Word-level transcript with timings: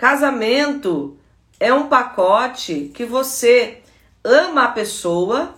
Casamento 0.00 1.18
é 1.60 1.74
um 1.74 1.86
pacote 1.86 2.90
que 2.94 3.04
você 3.04 3.82
ama 4.24 4.64
a 4.64 4.68
pessoa 4.68 5.54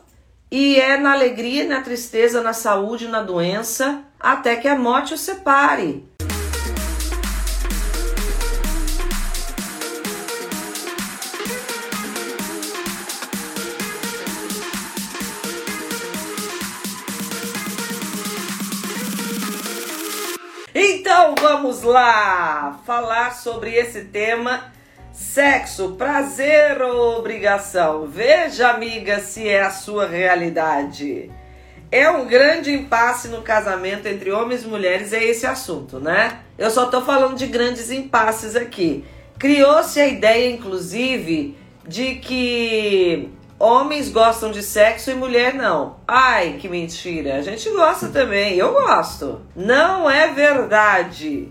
e 0.51 0.81
é 0.81 0.97
na 0.97 1.13
alegria, 1.13 1.65
na 1.65 1.81
tristeza, 1.81 2.43
na 2.43 2.53
saúde, 2.53 3.07
na 3.07 3.23
doença, 3.23 4.03
até 4.19 4.57
que 4.57 4.67
a 4.67 4.75
morte 4.75 5.15
o 5.15 5.17
separe. 5.17 6.05
Vamos 21.53 21.83
lá 21.83 22.81
falar 22.87 23.35
sobre 23.35 23.75
esse 23.75 24.07
tema 24.07 24.73
sexo, 25.13 25.97
prazer 25.99 26.81
ou 26.81 27.19
obrigação. 27.19 28.07
Veja, 28.07 28.71
amiga, 28.71 29.21
se 29.21 29.47
é 29.47 29.61
a 29.61 29.71
sua 29.71 30.07
realidade. 30.07 31.31
É 31.91 32.09
um 32.09 32.25
grande 32.25 32.73
impasse 32.73 33.29
no 33.29 33.43
casamento 33.43 34.07
entre 34.07 34.33
homens 34.33 34.65
e 34.65 34.67
mulheres, 34.67 35.13
é 35.13 35.23
esse 35.23 35.47
assunto, 35.47 36.01
né? 36.01 36.39
Eu 36.57 36.71
só 36.71 36.87
tô 36.87 37.03
falando 37.03 37.37
de 37.37 37.47
grandes 37.47 37.91
impasses 37.91 38.57
aqui. 38.57 39.05
Criou-se 39.39 40.01
a 40.01 40.09
ideia, 40.09 40.51
inclusive, 40.51 41.55
de 41.87 42.15
que 42.15 43.29
homens 43.59 44.09
gostam 44.09 44.51
de 44.51 44.63
sexo 44.63 45.11
e 45.11 45.15
mulher 45.15 45.55
não. 45.55 45.97
Ai, 46.07 46.59
que 46.61 46.69
mentira. 46.69 47.37
A 47.37 47.43
gente 47.43 47.69
gosta 47.71 48.09
também. 48.09 48.57
Eu 48.57 48.73
gosto. 48.73 49.41
Não 49.55 50.11
é 50.11 50.33
verdade. 50.33 51.49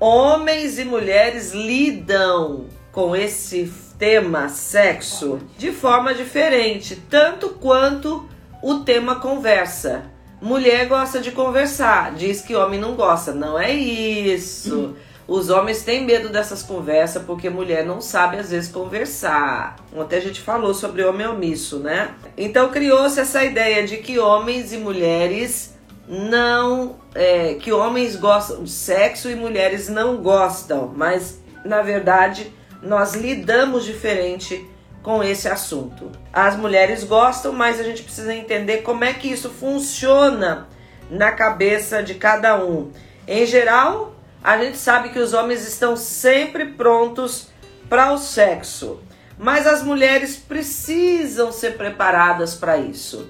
Homens 0.00 0.78
e 0.78 0.84
mulheres 0.84 1.52
lidam 1.52 2.66
com 2.90 3.14
esse 3.14 3.72
tema 3.98 4.48
sexo 4.48 5.40
de 5.56 5.70
forma 5.70 6.12
diferente, 6.12 6.96
tanto 7.08 7.50
quanto 7.50 8.28
o 8.62 8.80
tema 8.80 9.16
conversa. 9.20 10.10
Mulher 10.40 10.88
gosta 10.88 11.20
de 11.20 11.30
conversar, 11.30 12.14
diz 12.14 12.40
que 12.40 12.56
homem 12.56 12.80
não 12.80 12.94
gosta. 12.94 13.32
Não 13.32 13.56
é 13.56 13.72
isso. 13.72 14.96
Os 15.32 15.48
homens 15.48 15.82
têm 15.82 16.04
medo 16.04 16.28
dessas 16.28 16.62
conversas 16.62 17.22
porque 17.22 17.48
mulher 17.48 17.86
não 17.86 18.02
sabe 18.02 18.36
às 18.36 18.50
vezes 18.50 18.70
conversar. 18.70 19.76
Ontem 19.96 20.16
a 20.16 20.20
gente 20.20 20.42
falou 20.42 20.74
sobre 20.74 21.02
homem 21.02 21.26
omisso, 21.26 21.78
né? 21.78 22.10
Então 22.36 22.68
criou-se 22.68 23.18
essa 23.18 23.42
ideia 23.42 23.86
de 23.86 23.96
que 23.96 24.18
homens 24.18 24.74
e 24.74 24.76
mulheres 24.76 25.74
não. 26.06 26.96
É, 27.14 27.54
que 27.54 27.72
homens 27.72 28.14
gostam 28.14 28.62
de 28.62 28.70
sexo 28.70 29.30
e 29.30 29.34
mulheres 29.34 29.88
não 29.88 30.18
gostam, 30.18 30.92
mas 30.94 31.40
na 31.64 31.80
verdade 31.80 32.52
nós 32.82 33.14
lidamos 33.14 33.86
diferente 33.86 34.68
com 35.02 35.24
esse 35.24 35.48
assunto. 35.48 36.12
As 36.30 36.58
mulheres 36.58 37.04
gostam, 37.04 37.54
mas 37.54 37.80
a 37.80 37.82
gente 37.82 38.02
precisa 38.02 38.34
entender 38.34 38.82
como 38.82 39.02
é 39.02 39.14
que 39.14 39.28
isso 39.28 39.48
funciona 39.48 40.68
na 41.10 41.32
cabeça 41.32 42.02
de 42.02 42.16
cada 42.16 42.62
um. 42.62 42.90
Em 43.26 43.46
geral, 43.46 44.12
a 44.42 44.58
gente 44.58 44.76
sabe 44.76 45.10
que 45.10 45.18
os 45.18 45.32
homens 45.32 45.66
estão 45.66 45.96
sempre 45.96 46.66
prontos 46.66 47.48
para 47.88 48.12
o 48.12 48.18
sexo, 48.18 49.00
mas 49.38 49.66
as 49.66 49.82
mulheres 49.82 50.36
precisam 50.36 51.52
ser 51.52 51.76
preparadas 51.76 52.54
para 52.54 52.76
isso. 52.76 53.28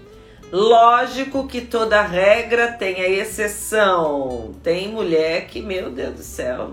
Lógico 0.50 1.46
que 1.46 1.62
toda 1.62 2.02
regra 2.02 2.72
tem 2.72 3.00
a 3.00 3.08
exceção. 3.08 4.54
Tem 4.62 4.88
mulher 4.88 5.46
que, 5.46 5.62
meu 5.62 5.90
Deus 5.90 6.14
do 6.14 6.22
céu, 6.22 6.72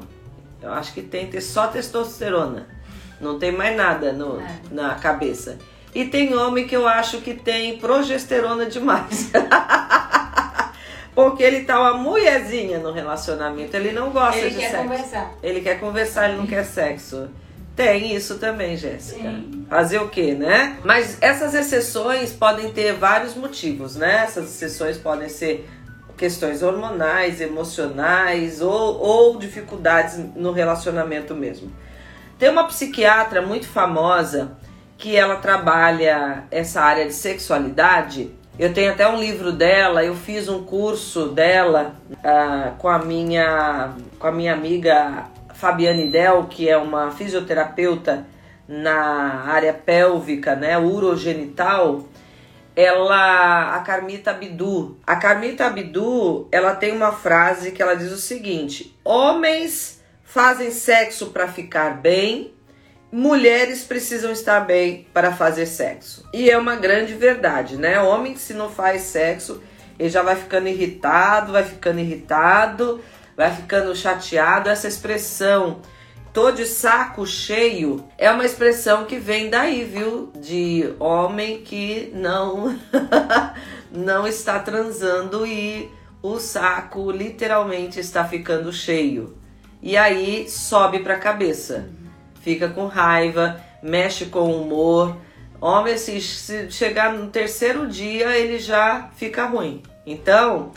eu 0.62 0.74
acho 0.74 0.94
que 0.94 1.02
tem 1.02 1.26
que 1.26 1.34
ter 1.34 1.42
só 1.42 1.68
testosterona. 1.68 2.68
Não 3.22 3.40
tem 3.40 3.52
mais 3.52 3.76
nada 3.76 4.12
no, 4.12 4.40
é. 4.40 4.60
na 4.72 4.96
cabeça. 4.96 5.58
E 5.96 6.06
tem 6.06 6.36
homem 6.36 6.68
que 6.68 6.76
eu 6.76 6.88
acho 6.88 7.20
que 7.22 7.34
tem 7.34 7.78
progesterona 7.78 8.66
demais. 8.66 9.32
Porque 11.20 11.44
ele 11.44 11.66
tá 11.66 11.78
uma 11.78 11.96
mulherzinha 11.96 12.80
no 12.80 12.94
relacionamento. 12.94 13.76
Ele 13.76 13.92
não 13.92 14.10
gosta 14.10 14.38
ele 14.38 14.52
de 14.52 14.62
sexo. 14.62 14.76
Ele 14.76 14.78
quer 14.78 14.84
conversar. 14.84 15.34
Ele 15.44 15.62
quer 15.62 15.80
conversar, 15.80 16.30
ele 16.30 16.38
não 16.38 16.48
quer 16.48 16.64
sexo. 16.64 17.30
Tem 17.76 18.16
isso 18.16 18.40
também, 18.40 18.78
Jéssica. 18.78 19.36
Fazer 19.70 20.00
o 20.00 20.08
quê, 20.08 20.34
né? 20.34 20.78
Mas 20.84 21.18
essas 21.20 21.54
exceções 21.54 22.32
podem 22.32 22.72
ter 22.72 22.94
vários 22.94 23.36
motivos, 23.36 23.98
né? 23.98 24.24
Essas 24.24 24.46
exceções 24.46 24.98
podem 24.98 25.28
ser 25.28 25.68
questões 26.16 26.64
hormonais, 26.64 27.42
emocionais 27.42 28.62
ou, 28.62 29.00
ou 29.00 29.38
dificuldades 29.38 30.18
no 30.36 30.54
relacionamento 30.54 31.36
mesmo. 31.36 31.70
Tem 32.38 32.50
uma 32.50 32.64
psiquiatra 32.64 33.42
muito 33.42 33.68
famosa 33.68 34.58
que 34.98 35.18
ela 35.18 35.36
trabalha 35.36 36.46
essa 36.50 36.82
área 36.82 37.06
de 37.06 37.14
sexualidade 37.14 38.39
eu 38.60 38.74
tenho 38.74 38.92
até 38.92 39.08
um 39.08 39.18
livro 39.18 39.54
dela, 39.54 40.04
eu 40.04 40.14
fiz 40.14 40.50
um 40.50 40.66
curso 40.66 41.30
dela 41.30 41.96
uh, 42.12 42.76
com, 42.78 42.90
a 42.90 43.00
minha, 43.00 43.94
com 44.20 44.28
a 44.28 44.32
minha 44.34 44.52
amiga 44.52 45.30
Fabiane 45.54 46.12
Del, 46.12 46.44
que 46.48 46.68
é 46.68 46.76
uma 46.76 47.10
fisioterapeuta 47.12 48.28
na 48.68 49.46
área 49.48 49.74
pélvica, 49.74 50.58
né, 50.58 50.78
urogenital. 50.78 52.04
Ela, 52.76 53.76
a 53.76 53.80
Carmita 53.80 54.32
Abdu. 54.32 54.98
A 55.08 55.16
Carmita 55.16 55.66
Abdu, 55.66 56.50
ela 56.52 56.76
tem 56.76 56.92
uma 56.92 57.14
frase 57.14 57.72
que 57.72 57.82
ela 57.82 57.96
diz 57.96 58.12
o 58.12 58.18
seguinte: 58.18 58.94
Homens 59.06 60.04
fazem 60.22 60.70
sexo 60.70 61.28
para 61.28 61.48
ficar 61.48 62.02
bem, 62.02 62.54
mulheres 63.12 63.84
precisam 63.84 64.32
estar 64.32 64.62
bem 64.62 65.08
para 65.14 65.32
fazer 65.32 65.66
sexo. 65.66 66.24
E 66.34 66.50
é 66.50 66.58
uma 66.58 66.76
grande 66.76 67.14
verdade, 67.14 67.76
né? 67.78 68.00
Homem 68.02 68.36
se 68.36 68.54
não 68.54 68.70
faz 68.70 69.04
sexo, 69.04 69.62
ele 69.98 70.10
já 70.10 70.22
vai 70.22 70.36
ficando 70.36 70.68
irritado, 70.68 71.52
vai 71.52 71.64
ficando 71.64 72.00
irritado, 72.00 73.02
vai 73.36 73.54
ficando 73.54 73.96
chateado. 73.96 74.70
Essa 74.70 74.88
expressão 74.88 75.82
tô 76.32 76.52
de 76.52 76.66
saco 76.66 77.26
cheio 77.26 78.06
é 78.18 78.30
uma 78.30 78.46
expressão 78.46 79.06
que 79.06 79.18
vem 79.18 79.50
daí, 79.50 79.84
viu? 79.84 80.32
De 80.36 80.94
homem 81.00 81.62
que 81.64 82.12
não 82.14 82.80
não 83.92 84.28
está 84.28 84.60
transando 84.60 85.46
e 85.48 85.90
o 86.22 86.38
saco 86.38 87.10
literalmente 87.12 88.00
está 88.00 88.24
ficando 88.24 88.72
cheio. 88.72 89.36
E 89.82 89.98
aí 89.98 90.48
sobe 90.50 91.00
para 91.00 91.16
a 91.16 91.20
cabeça 91.20 91.90
fica 92.42 92.68
com 92.70 92.88
raiva, 92.88 93.60
mexe 93.82 94.26
com 94.26 94.42
o 94.42 94.62
humor. 94.62 95.18
Homem, 95.62 95.94
assim, 95.94 96.20
se 96.20 96.72
chegar 96.72 97.14
no 97.14 97.28
terceiro 97.28 97.88
dia, 97.88 98.38
ele 98.38 98.60
já 98.60 99.10
fica 99.16 99.46
ruim. 99.46 99.84
Então, 100.06 100.72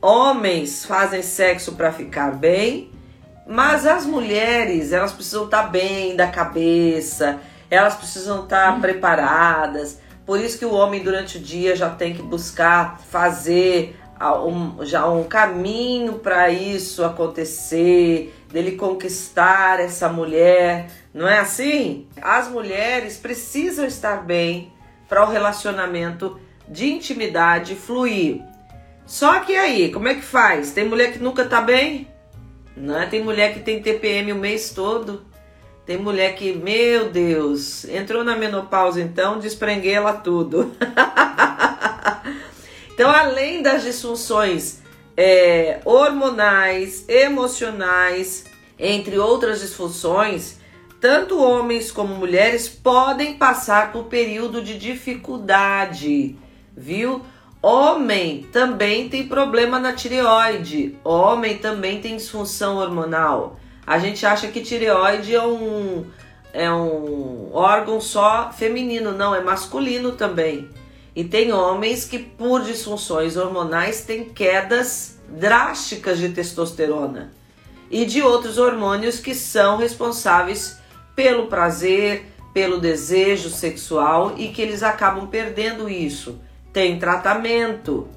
homens 0.00 0.84
fazem 0.84 1.22
sexo 1.22 1.72
para 1.72 1.92
ficar 1.92 2.32
bem, 2.34 2.90
mas 3.46 3.86
as 3.86 4.06
mulheres, 4.06 4.92
elas 4.92 5.12
precisam 5.12 5.44
estar 5.44 5.64
tá 5.64 5.68
bem 5.68 6.16
da 6.16 6.26
cabeça, 6.26 7.38
elas 7.70 7.94
precisam 7.94 8.44
estar 8.44 8.72
tá 8.72 8.80
preparadas. 8.80 10.00
Por 10.24 10.40
isso 10.40 10.58
que 10.58 10.64
o 10.64 10.72
homem 10.72 11.02
durante 11.02 11.38
o 11.38 11.40
dia 11.40 11.76
já 11.76 11.90
tem 11.90 12.14
que 12.14 12.22
buscar 12.22 12.98
fazer 13.10 13.96
um, 14.20 14.84
já 14.84 15.06
um 15.06 15.24
caminho 15.24 16.14
para 16.14 16.50
isso 16.50 17.04
acontecer, 17.04 18.34
dele 18.50 18.72
conquistar 18.72 19.80
essa 19.80 20.08
mulher, 20.08 20.88
não 21.12 21.28
é 21.28 21.38
assim? 21.38 22.06
As 22.20 22.48
mulheres 22.48 23.16
precisam 23.16 23.84
estar 23.84 24.24
bem 24.24 24.72
para 25.08 25.24
o 25.24 25.30
relacionamento 25.30 26.38
de 26.68 26.86
intimidade 26.86 27.74
fluir. 27.74 28.42
Só 29.04 29.40
que 29.40 29.54
aí, 29.54 29.92
como 29.92 30.08
é 30.08 30.14
que 30.14 30.22
faz? 30.22 30.72
Tem 30.72 30.84
mulher 30.84 31.12
que 31.12 31.18
nunca 31.18 31.44
tá 31.44 31.60
bem? 31.60 32.08
Não 32.76 32.98
é? 33.00 33.06
Tem 33.06 33.22
mulher 33.22 33.54
que 33.54 33.60
tem 33.60 33.80
TPM 33.80 34.32
o 34.32 34.36
mês 34.36 34.70
todo. 34.70 35.24
Tem 35.86 35.96
mulher 35.96 36.34
que, 36.34 36.52
meu 36.52 37.10
Deus, 37.10 37.84
entrou 37.84 38.24
na 38.24 38.34
menopausa 38.34 39.00
então, 39.00 39.38
desprenguela 39.38 40.12
tudo. 40.12 40.74
então, 42.96 43.10
além 43.10 43.60
das 43.60 43.82
disfunções 43.82 44.78
é, 45.14 45.80
hormonais, 45.84 47.06
emocionais, 47.06 48.46
entre 48.78 49.18
outras 49.18 49.60
disfunções, 49.60 50.56
tanto 50.98 51.38
homens 51.38 51.92
como 51.92 52.14
mulheres 52.14 52.70
podem 52.70 53.34
passar 53.34 53.92
por 53.92 54.04
período 54.04 54.62
de 54.62 54.78
dificuldade, 54.78 56.38
viu? 56.74 57.20
Homem 57.60 58.48
também 58.50 59.10
tem 59.10 59.28
problema 59.28 59.78
na 59.78 59.92
tireoide, 59.92 60.96
homem 61.04 61.58
também 61.58 62.00
tem 62.00 62.16
disfunção 62.16 62.78
hormonal. 62.78 63.60
A 63.86 63.98
gente 63.98 64.24
acha 64.24 64.48
que 64.48 64.62
tireoide 64.62 65.34
é 65.34 65.42
um, 65.42 66.06
é 66.50 66.72
um 66.72 67.50
órgão 67.52 68.00
só 68.00 68.50
feminino, 68.52 69.12
não, 69.12 69.34
é 69.34 69.42
masculino 69.42 70.12
também. 70.12 70.70
E 71.16 71.24
tem 71.24 71.50
homens 71.50 72.04
que, 72.04 72.18
por 72.18 72.62
disfunções 72.62 73.38
hormonais, 73.38 74.02
têm 74.02 74.26
quedas 74.26 75.18
drásticas 75.26 76.18
de 76.18 76.28
testosterona 76.28 77.32
e 77.90 78.04
de 78.04 78.20
outros 78.20 78.58
hormônios 78.58 79.18
que 79.18 79.34
são 79.34 79.78
responsáveis 79.78 80.76
pelo 81.14 81.46
prazer, 81.46 82.26
pelo 82.52 82.78
desejo 82.78 83.48
sexual 83.48 84.34
e 84.36 84.48
que 84.48 84.60
eles 84.60 84.82
acabam 84.82 85.26
perdendo 85.26 85.88
isso. 85.88 86.38
Tem 86.70 86.98
tratamento. 86.98 88.08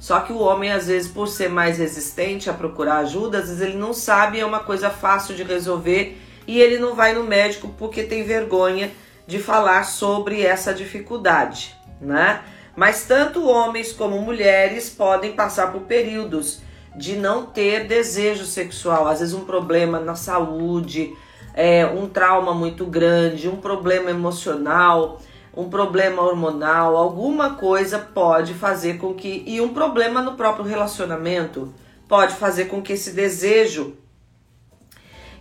Só 0.00 0.18
que 0.18 0.32
o 0.32 0.38
homem, 0.38 0.72
às 0.72 0.88
vezes, 0.88 1.08
por 1.08 1.28
ser 1.28 1.48
mais 1.48 1.78
resistente 1.78 2.50
a 2.50 2.52
procurar 2.52 2.98
ajuda, 2.98 3.38
às 3.38 3.44
vezes 3.44 3.62
ele 3.62 3.76
não 3.76 3.94
sabe, 3.94 4.40
é 4.40 4.44
uma 4.44 4.60
coisa 4.60 4.90
fácil 4.90 5.36
de 5.36 5.44
resolver 5.44 6.20
e 6.44 6.60
ele 6.60 6.78
não 6.78 6.96
vai 6.96 7.14
no 7.14 7.22
médico 7.22 7.72
porque 7.78 8.02
tem 8.02 8.24
vergonha 8.24 8.90
de 9.28 9.38
falar 9.38 9.84
sobre 9.84 10.42
essa 10.42 10.74
dificuldade, 10.74 11.75
né? 12.00 12.42
Mas 12.74 13.04
tanto 13.04 13.48
homens 13.48 13.92
como 13.92 14.20
mulheres 14.20 14.90
podem 14.90 15.32
passar 15.32 15.72
por 15.72 15.82
períodos 15.82 16.60
de 16.94 17.16
não 17.16 17.46
ter 17.46 17.86
desejo 17.86 18.44
sexual, 18.44 19.06
às 19.06 19.20
vezes 19.20 19.34
um 19.34 19.44
problema 19.44 20.00
na 20.00 20.14
saúde, 20.14 21.14
é, 21.54 21.86
um 21.86 22.08
trauma 22.08 22.54
muito 22.54 22.86
grande, 22.86 23.48
um 23.48 23.56
problema 23.56 24.10
emocional, 24.10 25.20
um 25.56 25.70
problema 25.70 26.22
hormonal, 26.22 26.96
alguma 26.96 27.54
coisa 27.54 27.98
pode 27.98 28.52
fazer 28.52 28.98
com 28.98 29.14
que. 29.14 29.42
E 29.46 29.60
um 29.60 29.72
problema 29.72 30.20
no 30.20 30.34
próprio 30.34 30.66
relacionamento 30.66 31.72
pode 32.06 32.34
fazer 32.34 32.66
com 32.66 32.82
que 32.82 32.92
esse 32.92 33.12
desejo 33.12 33.96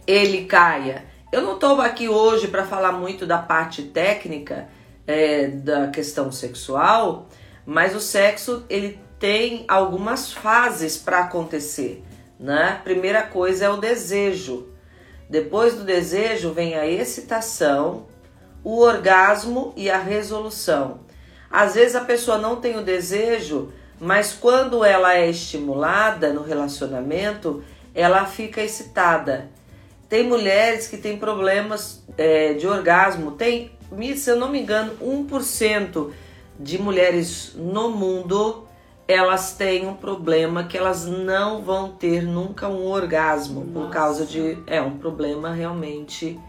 ele 0.07 0.45
caia. 0.45 1.05
Eu 1.31 1.41
não 1.41 1.55
estou 1.55 1.81
aqui 1.81 2.07
hoje 2.07 2.47
para 2.47 2.63
falar 2.63 2.93
muito 2.93 3.25
da 3.25 3.37
parte 3.37 3.83
técnica 3.83 4.69
é, 5.07 5.47
da 5.47 5.87
questão 5.87 6.31
sexual, 6.31 7.27
mas 7.65 7.95
o 7.95 7.99
sexo 7.99 8.65
ele 8.69 8.99
tem 9.19 9.65
algumas 9.67 10.31
fases 10.31 10.97
para 10.97 11.19
acontecer, 11.19 12.03
né? 12.39 12.81
Primeira 12.83 13.23
coisa 13.23 13.65
é 13.65 13.69
o 13.69 13.77
desejo. 13.77 14.67
Depois 15.29 15.73
do 15.75 15.83
desejo 15.83 16.53
vem 16.53 16.75
a 16.75 16.85
excitação, 16.85 18.07
o 18.63 18.79
orgasmo 18.81 19.73
e 19.75 19.89
a 19.89 19.97
resolução. 19.97 20.99
Às 21.49 21.75
vezes 21.75 21.95
a 21.95 22.01
pessoa 22.01 22.37
não 22.37 22.57
tem 22.57 22.77
o 22.77 22.83
desejo, 22.83 23.71
mas 23.99 24.33
quando 24.33 24.83
ela 24.83 25.15
é 25.15 25.29
estimulada 25.29 26.33
no 26.33 26.43
relacionamento, 26.43 27.63
ela 27.93 28.25
fica 28.25 28.61
excitada. 28.61 29.49
Tem 30.09 30.23
mulheres 30.23 30.87
que 30.87 30.97
têm 30.97 31.17
problemas 31.17 32.03
é, 32.17 32.53
de 32.53 32.67
orgasmo. 32.67 33.31
Tem, 33.31 33.71
se 34.15 34.29
eu 34.29 34.35
não 34.35 34.49
me 34.49 34.61
engano, 34.61 34.93
1% 35.01 36.11
de 36.59 36.81
mulheres 36.81 37.53
no 37.55 37.89
mundo 37.89 38.65
elas 39.07 39.53
têm 39.53 39.87
um 39.87 39.93
problema 39.93 40.63
que 40.63 40.77
elas 40.77 41.05
não 41.05 41.61
vão 41.61 41.91
ter 41.91 42.23
nunca 42.23 42.67
um 42.67 42.87
orgasmo 42.87 43.63
Nossa. 43.63 43.71
por 43.71 43.89
causa 43.91 44.25
de 44.25 44.57
é 44.65 44.81
um 44.81 44.97
problema 44.97 45.51
realmente 45.51 46.39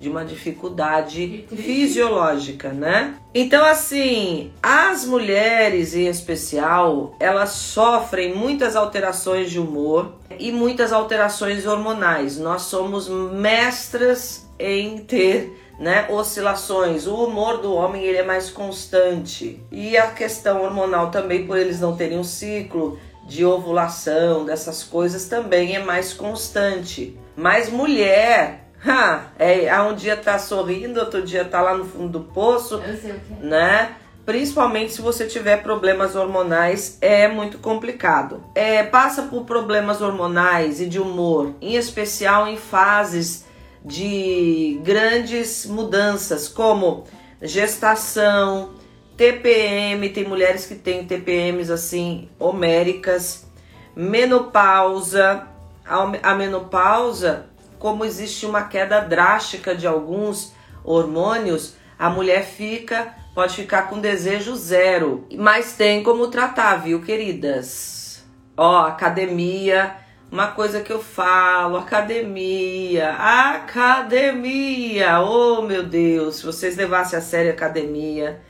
de 0.00 0.08
uma 0.08 0.24
dificuldade 0.24 1.44
fisiológica, 1.54 2.68
né? 2.70 3.16
Então 3.34 3.64
assim, 3.64 4.52
as 4.62 5.04
mulheres 5.04 5.92
em 5.94 6.06
especial, 6.06 7.16
elas 7.18 7.50
sofrem 7.50 8.34
muitas 8.34 8.76
alterações 8.76 9.50
de 9.50 9.58
humor 9.58 10.14
e 10.38 10.52
muitas 10.52 10.92
alterações 10.92 11.66
hormonais. 11.66 12.38
Nós 12.38 12.62
somos 12.62 13.08
mestras 13.08 14.48
em 14.58 14.98
ter 14.98 15.67
né, 15.78 16.06
oscilações. 16.10 17.06
O 17.06 17.14
humor 17.24 17.58
do 17.58 17.72
homem 17.74 18.02
ele 18.02 18.18
é 18.18 18.24
mais 18.24 18.50
constante. 18.50 19.62
E 19.70 19.96
a 19.96 20.08
questão 20.08 20.62
hormonal 20.62 21.10
também, 21.10 21.46
por 21.46 21.56
eles 21.56 21.80
não 21.80 21.96
terem 21.96 22.18
um 22.18 22.24
ciclo 22.24 22.98
de 23.26 23.44
ovulação, 23.44 24.44
dessas 24.44 24.82
coisas, 24.82 25.26
também 25.26 25.76
é 25.76 25.78
mais 25.78 26.12
constante. 26.12 27.18
Mas 27.36 27.70
mulher, 27.70 28.68
ha, 28.84 29.26
é, 29.38 29.80
um 29.82 29.94
dia 29.94 30.16
tá 30.16 30.38
sorrindo, 30.38 30.98
outro 30.98 31.22
dia 31.22 31.44
tá 31.44 31.60
lá 31.60 31.74
no 31.76 31.84
fundo 31.84 32.18
do 32.18 32.20
poço, 32.20 32.82
né? 33.40 33.94
Principalmente 34.24 34.92
se 34.92 35.00
você 35.00 35.26
tiver 35.26 35.62
problemas 35.62 36.14
hormonais, 36.14 36.98
é 37.00 37.28
muito 37.28 37.58
complicado. 37.58 38.42
É, 38.54 38.82
passa 38.82 39.22
por 39.22 39.44
problemas 39.44 40.02
hormonais 40.02 40.82
e 40.82 40.86
de 40.86 40.98
humor, 40.98 41.54
em 41.62 41.76
especial 41.76 42.46
em 42.46 42.56
fases 42.56 43.47
de 43.84 44.80
grandes 44.82 45.66
mudanças, 45.66 46.48
como 46.48 47.04
gestação, 47.40 48.74
TPM, 49.16 50.08
tem 50.10 50.24
mulheres 50.24 50.66
que 50.66 50.74
têm 50.74 51.04
TPMs 51.04 51.72
assim 51.72 52.28
homéricas, 52.38 53.46
menopausa. 53.94 55.46
A 56.22 56.34
menopausa, 56.34 57.46
como 57.78 58.04
existe 58.04 58.44
uma 58.44 58.64
queda 58.64 59.00
drástica 59.00 59.74
de 59.74 59.86
alguns 59.86 60.52
hormônios, 60.84 61.74
a 61.98 62.10
mulher 62.10 62.44
fica, 62.44 63.14
pode 63.34 63.54
ficar 63.54 63.88
com 63.88 63.98
desejo 63.98 64.54
zero, 64.54 65.26
mas 65.36 65.72
tem 65.72 66.02
como 66.02 66.28
tratar, 66.28 66.76
viu, 66.76 67.00
queridas? 67.00 68.22
Ó, 68.56 68.86
academia, 68.86 69.96
uma 70.30 70.48
coisa 70.48 70.80
que 70.80 70.92
eu 70.92 71.02
falo, 71.02 71.78
academia, 71.78 73.12
academia, 73.12 75.20
oh 75.20 75.62
meu 75.62 75.82
Deus, 75.82 76.36
se 76.36 76.46
vocês 76.46 76.76
levassem 76.76 77.18
a 77.18 77.22
sério 77.22 77.50
academia, 77.50 78.40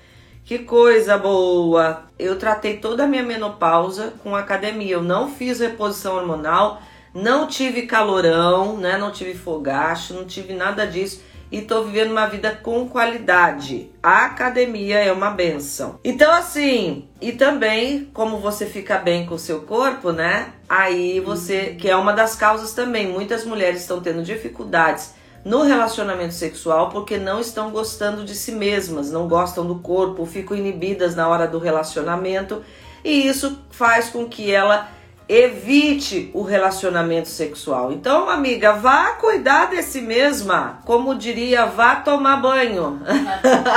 que 0.45 0.59
coisa 0.59 1.17
boa. 1.17 2.05
Eu 2.19 2.37
tratei 2.37 2.79
toda 2.79 3.05
a 3.05 3.07
minha 3.07 3.23
menopausa 3.23 4.13
com 4.23 4.35
academia, 4.35 4.95
eu 4.95 5.03
não 5.03 5.31
fiz 5.31 5.61
reposição 5.61 6.17
hormonal, 6.17 6.83
não 7.15 7.47
tive 7.47 7.83
calorão, 7.83 8.77
né, 8.77 8.99
não 8.99 9.13
tive 9.13 9.35
fogacho, 9.35 10.15
não 10.15 10.25
tive 10.25 10.55
nada 10.55 10.87
disso 10.87 11.23
e 11.51 11.63
tô 11.63 11.83
vivendo 11.85 12.11
uma 12.11 12.27
vida 12.27 12.51
com 12.63 12.89
qualidade. 12.89 13.91
A 14.03 14.27
academia 14.27 14.99
é 14.99 15.13
uma 15.13 15.31
benção. 15.31 15.99
Então, 16.05 16.33
assim, 16.33 17.09
e 17.21 17.33
também 17.33 18.11
como 18.13 18.39
você 18.39 18.67
fica 18.67 18.99
bem 18.99 19.27
com 19.27 19.35
o 19.35 19.39
seu 19.39 19.63
corpo, 19.63 20.13
né? 20.13 20.53
Aí 20.69 21.21
você, 21.21 21.77
que 21.79 21.89
é 21.89 21.97
uma 21.97 22.13
das 22.13 22.35
causas 22.37 22.73
também, 22.73 23.09
muitas 23.09 23.45
mulheres 23.45 23.81
estão 23.81 24.01
tendo 24.01 24.23
dificuldades 24.23 25.15
no 25.45 25.63
relacionamento 25.63 26.35
sexual 26.35 26.91
porque 26.91 27.17
não 27.17 27.41
estão 27.41 27.71
gostando 27.71 28.25
de 28.25 28.35
si 28.35 28.53
mesmas, 28.53 29.11
não 29.11 29.29
gostam 29.29 29.67
do 29.67 29.77
corpo, 29.77 30.27
ficam 30.27 30.57
inibidas 30.57 31.15
na 31.15 31.29
hora 31.29 31.47
do 31.47 31.59
relacionamento 31.59 32.63
e 33.05 33.27
isso 33.27 33.59
faz 33.71 34.11
com 34.11 34.29
que 34.29 34.53
ela 34.53 34.89
evite 35.29 36.31
o 36.33 36.43
relacionamento 36.43 37.29
sexual. 37.29 37.93
Então, 37.93 38.31
amiga, 38.31 38.73
vá 38.73 39.13
cuidar 39.13 39.67
de 39.67 39.83
si 39.83 40.01
mesma. 40.01 40.81
Como 40.85 41.15
diria, 41.15 41.67
vá 41.67 41.97
tomar 41.97 42.39
banho. 42.39 43.01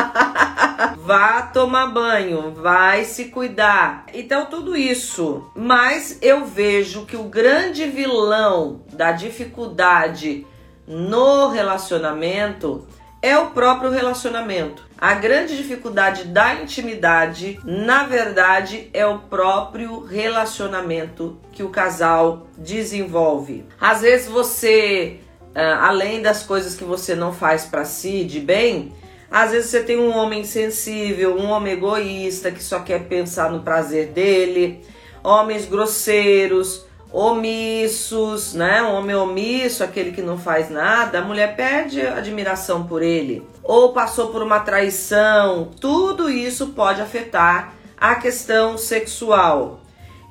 vá 1.03 1.41
tomar 1.41 1.87
banho, 1.87 2.51
vai 2.51 3.03
se 3.03 3.25
cuidar. 3.25 4.05
Então, 4.13 4.45
tudo 4.45 4.77
isso. 4.77 5.51
Mas 5.53 6.17
eu 6.21 6.45
vejo 6.45 7.05
que 7.05 7.17
o 7.17 7.23
grande 7.23 7.85
vilão 7.87 8.81
da 8.93 9.11
dificuldade 9.11 10.47
no 10.87 11.49
relacionamento 11.49 12.87
é 13.21 13.37
o 13.37 13.51
próprio 13.51 13.91
relacionamento. 13.91 14.83
A 14.97 15.13
grande 15.13 15.55
dificuldade 15.55 16.25
da 16.25 16.55
intimidade, 16.55 17.59
na 17.63 18.03
verdade, 18.03 18.89
é 18.93 19.05
o 19.05 19.19
próprio 19.19 20.03
relacionamento 20.03 21.37
que 21.51 21.63
o 21.63 21.69
casal 21.69 22.47
desenvolve. 22.57 23.65
Às 23.79 24.01
vezes 24.01 24.27
você, 24.27 25.19
ah, 25.53 25.87
além 25.87 26.21
das 26.21 26.43
coisas 26.43 26.75
que 26.75 26.83
você 26.83 27.15
não 27.15 27.31
faz 27.31 27.65
para 27.65 27.85
si 27.85 28.23
de 28.23 28.39
bem, 28.39 28.91
às 29.29 29.51
vezes 29.51 29.69
você 29.69 29.83
tem 29.83 29.97
um 29.97 30.15
homem 30.15 30.43
sensível, 30.43 31.37
um 31.37 31.49
homem 31.49 31.73
egoísta 31.73 32.51
que 32.51 32.63
só 32.63 32.79
quer 32.79 33.07
pensar 33.07 33.51
no 33.51 33.61
prazer 33.61 34.07
dele, 34.07 34.83
homens 35.23 35.65
grosseiros, 35.65 36.85
omissos, 37.11 38.53
né? 38.53 38.81
Um 38.81 38.95
homem 38.95 39.15
omisso, 39.15 39.83
aquele 39.83 40.11
que 40.11 40.21
não 40.21 40.37
faz 40.37 40.69
nada, 40.69 41.19
a 41.19 41.21
mulher 41.23 41.55
perde 41.55 42.01
admiração 42.01 42.85
por 42.85 43.01
ele. 43.01 43.45
Ou 43.63 43.93
passou 43.93 44.29
por 44.29 44.41
uma 44.41 44.59
traição, 44.59 45.71
tudo 45.79 46.29
isso 46.29 46.67
pode 46.67 47.01
afetar 47.01 47.73
a 47.97 48.15
questão 48.15 48.77
sexual. 48.77 49.81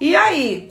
E 0.01 0.17
aí, 0.17 0.69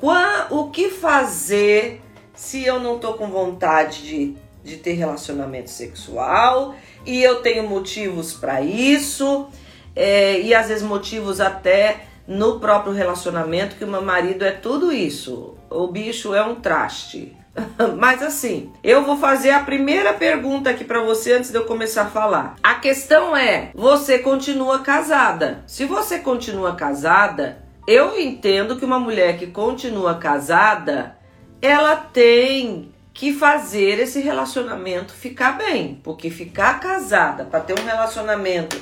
o 0.49 0.69
que 0.69 0.89
fazer 0.89 2.01
se 2.39 2.65
eu 2.65 2.79
não 2.79 2.97
tô 2.97 3.13
com 3.13 3.27
vontade 3.27 4.01
de, 4.01 4.35
de 4.63 4.77
ter 4.77 4.93
relacionamento 4.93 5.69
sexual 5.69 6.73
e 7.05 7.21
eu 7.21 7.41
tenho 7.41 7.67
motivos 7.67 8.33
para 8.33 8.61
isso, 8.61 9.47
é, 9.93 10.39
e 10.39 10.55
às 10.55 10.69
vezes 10.69 10.81
motivos 10.81 11.41
até 11.41 12.05
no 12.25 12.59
próprio 12.59 12.93
relacionamento 12.93 13.75
que 13.75 13.83
o 13.83 13.87
meu 13.87 14.01
marido 14.01 14.45
é 14.45 14.51
tudo 14.51 14.89
isso. 14.91 15.58
O 15.69 15.88
bicho 15.88 16.33
é 16.33 16.43
um 16.43 16.55
traste. 16.55 17.38
Mas 17.97 18.23
assim, 18.23 18.71
eu 18.83 19.03
vou 19.03 19.17
fazer 19.17 19.51
a 19.51 19.63
primeira 19.63 20.13
pergunta 20.13 20.69
aqui 20.69 20.83
para 20.83 21.01
você 21.01 21.33
antes 21.33 21.51
de 21.51 21.57
eu 21.57 21.65
começar 21.65 22.03
a 22.03 22.09
falar. 22.09 22.55
A 22.63 22.75
questão 22.75 23.35
é: 23.35 23.71
você 23.73 24.19
continua 24.19 24.79
casada? 24.79 25.63
Se 25.67 25.85
você 25.85 26.19
continua 26.19 26.75
casada, 26.75 27.63
eu 27.88 28.19
entendo 28.19 28.77
que 28.77 28.85
uma 28.85 28.99
mulher 28.99 29.38
que 29.38 29.47
continua 29.47 30.15
casada, 30.15 31.17
ela 31.61 31.95
tem 31.95 32.91
que 33.13 33.33
fazer 33.33 33.99
esse 33.99 34.21
relacionamento 34.21 35.13
ficar 35.13 35.57
bem, 35.57 35.99
porque 36.03 36.29
ficar 36.29 36.79
casada 36.79 37.43
para 37.43 37.59
ter 37.59 37.77
um 37.77 37.83
relacionamento 37.83 38.79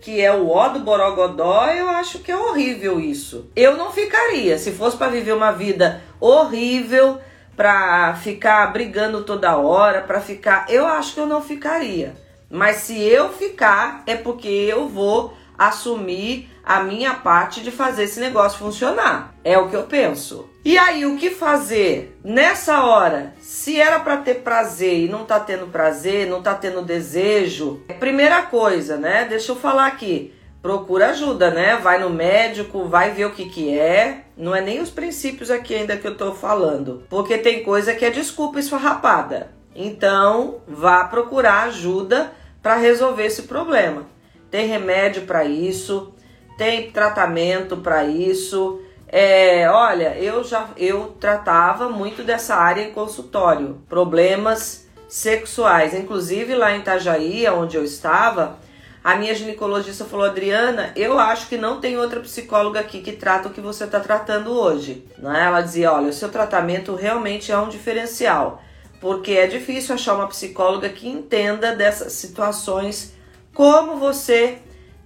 que 0.00 0.20
é 0.20 0.32
o 0.32 0.48
ó 0.48 0.68
do 0.68 0.80
borogodó, 0.80 1.66
eu 1.66 1.88
acho 1.88 2.20
que 2.20 2.30
é 2.30 2.36
horrível 2.36 3.00
isso. 3.00 3.50
Eu 3.56 3.76
não 3.76 3.92
ficaria, 3.92 4.58
se 4.58 4.72
fosse 4.72 4.96
para 4.96 5.08
viver 5.08 5.32
uma 5.32 5.52
vida 5.52 6.02
horrível, 6.20 7.18
para 7.56 8.14
ficar 8.14 8.66
brigando 8.72 9.24
toda 9.24 9.56
hora, 9.56 10.02
para 10.02 10.20
ficar, 10.20 10.66
eu 10.68 10.86
acho 10.86 11.14
que 11.14 11.20
eu 11.20 11.26
não 11.26 11.40
ficaria. 11.40 12.14
Mas 12.50 12.76
se 12.76 13.00
eu 13.02 13.30
ficar, 13.30 14.02
é 14.06 14.14
porque 14.14 14.48
eu 14.48 14.88
vou 14.88 15.34
assumir 15.58 16.50
a 16.62 16.82
minha 16.82 17.14
parte 17.14 17.62
de 17.62 17.70
fazer 17.70 18.04
esse 18.04 18.20
negócio 18.20 18.58
funcionar. 18.58 19.34
É 19.42 19.58
o 19.58 19.68
que 19.68 19.76
eu 19.76 19.84
penso. 19.84 20.48
E 20.66 20.76
aí, 20.76 21.06
o 21.06 21.16
que 21.16 21.30
fazer 21.30 22.18
nessa 22.24 22.84
hora? 22.84 23.34
Se 23.38 23.80
era 23.80 24.00
para 24.00 24.16
ter 24.16 24.42
prazer 24.42 25.04
e 25.04 25.08
não 25.08 25.24
tá 25.24 25.38
tendo 25.38 25.68
prazer, 25.68 26.26
não 26.26 26.42
tá 26.42 26.56
tendo 26.56 26.82
desejo, 26.82 27.84
primeira 28.00 28.42
coisa, 28.42 28.96
né? 28.96 29.26
Deixa 29.30 29.52
eu 29.52 29.56
falar 29.56 29.86
aqui. 29.86 30.34
Procura 30.60 31.10
ajuda, 31.10 31.52
né? 31.52 31.76
Vai 31.76 32.00
no 32.00 32.10
médico, 32.10 32.86
vai 32.86 33.12
ver 33.12 33.26
o 33.26 33.30
que 33.30 33.48
que 33.48 33.78
é. 33.78 34.24
Não 34.36 34.52
é 34.52 34.60
nem 34.60 34.80
os 34.80 34.90
princípios 34.90 35.52
aqui 35.52 35.72
ainda 35.72 35.96
que 35.96 36.04
eu 36.04 36.16
tô 36.16 36.34
falando, 36.34 37.04
porque 37.08 37.38
tem 37.38 37.62
coisa 37.62 37.94
que 37.94 38.04
é 38.04 38.10
desculpa 38.10 38.58
esfarrapada. 38.58 39.52
Então, 39.72 40.62
vá 40.66 41.04
procurar 41.04 41.66
ajuda 41.66 42.32
para 42.60 42.74
resolver 42.74 43.26
esse 43.26 43.42
problema. 43.42 44.04
Tem 44.50 44.66
remédio 44.66 45.22
para 45.26 45.44
isso, 45.44 46.12
tem 46.58 46.90
tratamento 46.90 47.76
para 47.76 48.02
isso. 48.02 48.82
É, 49.08 49.68
olha, 49.70 50.16
eu 50.18 50.42
já 50.42 50.68
eu 50.76 51.16
tratava 51.20 51.88
muito 51.88 52.22
dessa 52.22 52.56
área 52.56 52.82
em 52.82 52.92
consultório, 52.92 53.80
problemas 53.88 54.86
sexuais. 55.08 55.94
Inclusive 55.94 56.54
lá 56.54 56.72
em 56.72 56.80
Itajaí, 56.80 57.48
onde 57.48 57.76
eu 57.76 57.84
estava, 57.84 58.58
a 59.02 59.14
minha 59.14 59.34
ginecologista 59.34 60.04
falou: 60.04 60.26
Adriana, 60.26 60.92
eu 60.96 61.18
acho 61.18 61.48
que 61.48 61.56
não 61.56 61.80
tem 61.80 61.96
outra 61.96 62.20
psicóloga 62.20 62.80
aqui 62.80 63.00
que 63.00 63.12
trata 63.12 63.48
o 63.48 63.52
que 63.52 63.60
você 63.60 63.84
está 63.84 64.00
tratando 64.00 64.50
hoje. 64.50 65.06
Né? 65.18 65.44
Ela 65.46 65.60
dizia: 65.60 65.92
olha, 65.92 66.08
o 66.08 66.12
seu 66.12 66.28
tratamento 66.28 66.94
realmente 66.96 67.52
é 67.52 67.58
um 67.58 67.68
diferencial, 67.68 68.60
porque 69.00 69.32
é 69.32 69.46
difícil 69.46 69.94
achar 69.94 70.14
uma 70.14 70.26
psicóloga 70.26 70.88
que 70.88 71.08
entenda 71.08 71.74
dessas 71.74 72.14
situações 72.14 73.14
como 73.54 73.96
você 73.96 74.58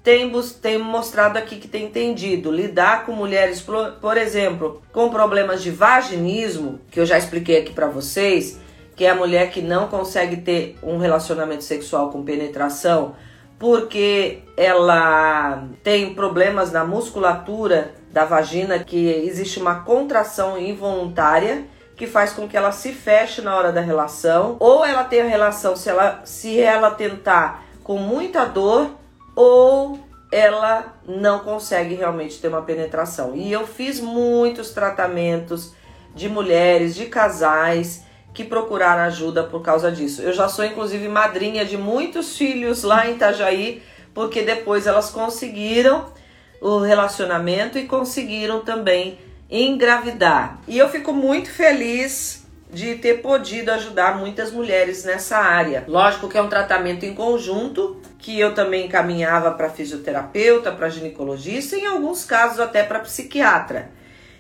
tem, 0.03 0.31
tem 0.63 0.79
mostrado 0.79 1.39
aqui 1.39 1.57
que 1.57 1.69
tem 1.69 1.87
entendido. 1.87 2.51
Lidar 2.51 3.05
com 3.05 3.13
mulheres, 3.13 3.65
por, 4.01 4.17
exemplo, 4.17 4.83
com 4.93 5.11
problemas 5.11 5.63
de 5.63 5.71
vaginismo, 5.71 6.81
que 6.91 7.01
eu 7.01 7.07
já 7.07 7.19
expliquei 7.19 7.59
aqui 7.59 7.73
para 7.73 7.89
vocês, 7.89 8.59
que 8.97 9.05
é 9.05 9.11
a 9.11 9.15
mulher 9.15 9.51
que 9.51 9.61
não 9.61 9.89
consegue 9.89 10.39
ter 10.39 10.77
um 10.83 10.99
relacionamento 10.99 11.65
sexual 11.65 12.11
com 12.11 12.23
penetração 12.23 13.15
porque 13.61 14.39
ela 14.57 15.65
tem 15.83 16.15
problemas 16.15 16.73
na 16.73 16.83
musculatura 16.83 17.95
da 18.11 18.25
vagina, 18.25 18.79
que 18.79 19.07
existe 19.07 19.61
uma 19.61 19.83
contração 19.83 20.59
involuntária 20.59 21.67
que 21.95 22.07
faz 22.07 22.33
com 22.33 22.49
que 22.49 22.57
ela 22.57 22.73
se 22.73 22.91
feche 22.91 23.43
na 23.43 23.55
hora 23.55 23.71
da 23.71 23.83
relação, 23.83 24.57
ou 24.59 24.83
ela 24.83 25.05
tem 25.05 25.21
a 25.21 25.27
relação 25.27 25.77
se 25.77 25.91
ela 25.91 26.23
se 26.25 26.59
ela 26.59 26.91
tentar 26.91 27.67
com 27.85 27.99
muita 27.99 28.47
dor 28.47 28.93
ou 29.41 29.99
ela 30.31 31.01
não 31.09 31.39
consegue 31.39 31.95
realmente 31.95 32.39
ter 32.39 32.49
uma 32.49 32.61
penetração. 32.61 33.35
E 33.35 33.51
eu 33.51 33.67
fiz 33.67 33.99
muitos 33.99 34.71
tratamentos 34.73 35.73
de 36.15 36.29
mulheres, 36.29 36.95
de 36.95 37.07
casais 37.07 38.05
que 38.35 38.45
procuraram 38.45 39.05
ajuda 39.05 39.45
por 39.45 39.63
causa 39.63 39.91
disso. 39.91 40.21
Eu 40.21 40.35
já 40.35 40.47
sou 40.47 40.63
inclusive 40.63 41.09
madrinha 41.09 41.65
de 41.65 41.79
muitos 41.79 42.37
filhos 42.37 42.83
lá 42.83 43.09
em 43.09 43.15
Itajaí, 43.15 43.83
porque 44.13 44.43
depois 44.43 44.87
elas 44.87 45.09
conseguiram 45.09 46.13
o 46.61 46.81
relacionamento 46.81 47.79
e 47.79 47.87
conseguiram 47.87 48.61
também 48.61 49.19
engravidar. 49.51 50.61
E 50.69 50.77
eu 50.77 50.91
fico 50.91 51.15
muito 51.15 51.51
feliz 51.51 52.47
de 52.71 52.97
ter 52.97 53.23
podido 53.23 53.71
ajudar 53.71 54.19
muitas 54.19 54.53
mulheres 54.53 55.03
nessa 55.05 55.39
área. 55.39 55.85
Lógico 55.89 56.29
que 56.29 56.37
é 56.37 56.43
um 56.43 56.49
tratamento 56.49 57.05
em 57.05 57.15
conjunto, 57.15 58.00
que 58.21 58.39
eu 58.39 58.55
também 58.55 58.87
encaminhava 58.87 59.51
para 59.53 59.71
fisioterapeuta, 59.71 60.71
para 60.71 60.91
ginecologista 60.91 61.77
e 61.77 61.81
em 61.81 61.87
alguns 61.87 62.25
casos 62.25 62.61
até 62.61 62.83
para 62.83 63.01
psiquiatra. 63.01 63.91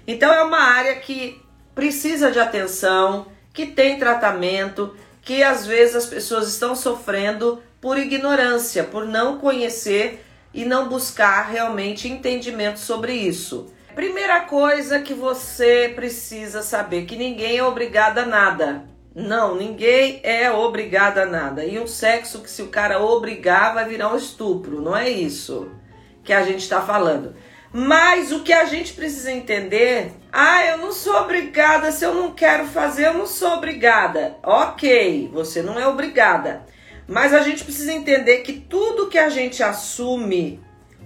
Então 0.06 0.32
é 0.32 0.42
uma 0.42 0.60
área 0.60 0.96
que 0.96 1.40
precisa 1.74 2.30
de 2.30 2.38
atenção, 2.38 3.26
que 3.52 3.66
tem 3.66 3.98
tratamento, 3.98 4.94
que 5.22 5.42
às 5.42 5.66
vezes 5.66 5.96
as 5.96 6.06
pessoas 6.06 6.48
estão 6.48 6.74
sofrendo 6.74 7.62
por 7.80 7.98
ignorância, 7.98 8.84
por 8.84 9.06
não 9.06 9.38
conhecer 9.38 10.24
e 10.52 10.64
não 10.64 10.88
buscar 10.88 11.48
realmente 11.48 12.08
entendimento 12.08 12.78
sobre 12.78 13.14
isso. 13.14 13.72
Primeira 13.94 14.40
coisa 14.40 15.00
que 15.00 15.14
você 15.14 15.92
precisa 15.94 16.62
saber 16.62 17.06
que 17.06 17.16
ninguém 17.16 17.58
é 17.58 17.64
obrigado 17.64 18.18
a 18.18 18.26
nada. 18.26 18.84
Não, 19.14 19.56
ninguém 19.56 20.20
é 20.22 20.50
obrigado 20.50 21.18
a 21.18 21.26
nada. 21.26 21.64
E 21.64 21.78
um 21.78 21.86
sexo 21.86 22.40
que 22.40 22.50
se 22.50 22.62
o 22.62 22.68
cara 22.68 23.02
obrigar 23.02 23.74
vai 23.74 23.88
virar 23.88 24.12
um 24.12 24.16
estupro, 24.16 24.80
não 24.80 24.96
é 24.96 25.08
isso 25.08 25.70
que 26.22 26.32
a 26.32 26.44
gente 26.44 26.60
está 26.60 26.80
falando. 26.80 27.34
Mas 27.72 28.32
o 28.32 28.42
que 28.42 28.52
a 28.52 28.64
gente 28.64 28.92
precisa 28.92 29.32
entender, 29.32 30.12
ah, 30.32 30.64
eu 30.66 30.78
não 30.78 30.92
sou 30.92 31.14
obrigada, 31.16 31.92
se 31.92 32.04
eu 32.04 32.14
não 32.14 32.32
quero 32.32 32.66
fazer, 32.66 33.06
eu 33.06 33.14
não 33.14 33.26
sou 33.26 33.54
obrigada. 33.54 34.36
Ok, 34.42 35.30
você 35.32 35.62
não 35.62 35.78
é 35.78 35.86
obrigada. 35.86 36.66
Mas 37.06 37.34
a 37.34 37.40
gente 37.40 37.64
precisa 37.64 37.92
entender 37.92 38.38
que 38.38 38.52
tudo 38.52 39.08
que 39.08 39.18
a 39.18 39.28
gente 39.28 39.62
assume 39.62 40.60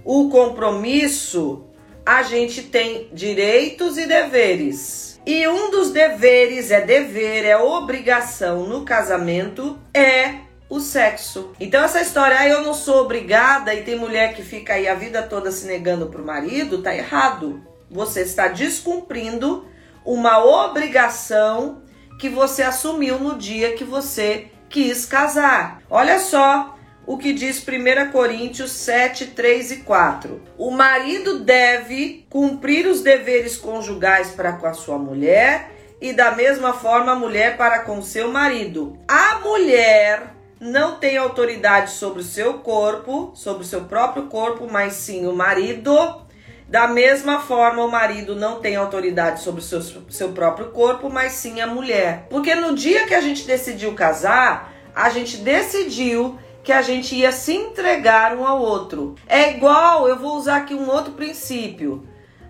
o 0.04 0.28
compromisso, 0.28 1.64
a 2.04 2.22
gente 2.22 2.62
tem 2.62 3.08
direitos 3.12 3.96
e 3.96 4.06
deveres. 4.06 5.13
E 5.26 5.48
um 5.48 5.70
dos 5.70 5.90
deveres 5.90 6.70
é 6.70 6.82
dever, 6.82 7.46
é 7.46 7.56
obrigação 7.56 8.66
no 8.66 8.84
casamento, 8.84 9.78
é 9.92 10.40
o 10.68 10.80
sexo. 10.80 11.52
Então 11.58 11.82
essa 11.82 12.02
história, 12.02 12.38
ah, 12.38 12.48
eu 12.48 12.62
não 12.62 12.74
sou 12.74 13.02
obrigada 13.02 13.74
e 13.74 13.82
tem 13.82 13.96
mulher 13.96 14.34
que 14.34 14.42
fica 14.42 14.74
aí 14.74 14.86
a 14.86 14.94
vida 14.94 15.22
toda 15.22 15.50
se 15.50 15.66
negando 15.66 16.08
pro 16.08 16.24
marido, 16.24 16.82
tá 16.82 16.94
errado. 16.94 17.62
Você 17.90 18.20
está 18.20 18.48
descumprindo 18.48 19.66
uma 20.04 20.44
obrigação 20.44 21.82
que 22.20 22.28
você 22.28 22.62
assumiu 22.62 23.18
no 23.18 23.38
dia 23.38 23.72
que 23.72 23.84
você 23.84 24.48
quis 24.68 25.06
casar. 25.06 25.80
Olha 25.88 26.18
só 26.18 26.73
o 27.06 27.18
que 27.18 27.32
diz 27.32 27.64
1 27.66 28.10
Coríntios 28.10 28.72
7, 28.72 29.28
3 29.28 29.70
e 29.72 29.76
4. 29.78 30.42
O 30.56 30.70
marido 30.70 31.40
deve 31.40 32.26
cumprir 32.30 32.86
os 32.86 33.02
deveres 33.02 33.56
conjugais 33.56 34.30
para 34.30 34.52
com 34.54 34.66
a 34.66 34.72
sua 34.72 34.98
mulher 34.98 35.70
e 36.00 36.12
da 36.12 36.32
mesma 36.32 36.72
forma 36.72 37.12
a 37.12 37.16
mulher 37.16 37.56
para 37.56 37.80
com 37.80 38.00
seu 38.02 38.30
marido. 38.30 38.98
A 39.06 39.40
mulher 39.40 40.34
não 40.60 40.96
tem 40.96 41.16
autoridade 41.16 41.90
sobre 41.90 42.20
o 42.20 42.24
seu 42.24 42.54
corpo, 42.54 43.32
sobre 43.34 43.64
o 43.64 43.66
seu 43.66 43.82
próprio 43.82 44.26
corpo, 44.26 44.66
mas 44.70 44.94
sim 44.94 45.26
o 45.26 45.34
marido. 45.34 46.22
Da 46.66 46.88
mesma 46.88 47.40
forma, 47.40 47.84
o 47.84 47.90
marido 47.90 48.34
não 48.34 48.60
tem 48.60 48.74
autoridade 48.74 49.42
sobre 49.42 49.60
o 49.60 49.64
seu, 49.64 49.82
seu 50.08 50.32
próprio 50.32 50.70
corpo, 50.70 51.10
mas 51.10 51.32
sim 51.32 51.60
a 51.60 51.66
mulher. 51.66 52.26
Porque 52.30 52.54
no 52.54 52.74
dia 52.74 53.06
que 53.06 53.14
a 53.14 53.20
gente 53.20 53.46
decidiu 53.46 53.94
casar, 53.94 54.72
a 54.94 55.10
gente 55.10 55.36
decidiu 55.36 56.38
que 56.64 56.72
a 56.72 56.80
gente 56.80 57.14
ia 57.14 57.30
se 57.30 57.54
entregar 57.54 58.34
um 58.34 58.46
ao 58.46 58.60
outro. 58.60 59.14
É 59.28 59.50
igual, 59.50 60.08
eu 60.08 60.18
vou 60.18 60.36
usar 60.36 60.56
aqui 60.56 60.74
um 60.74 60.88
outro 60.88 61.12
princípio. 61.12 62.08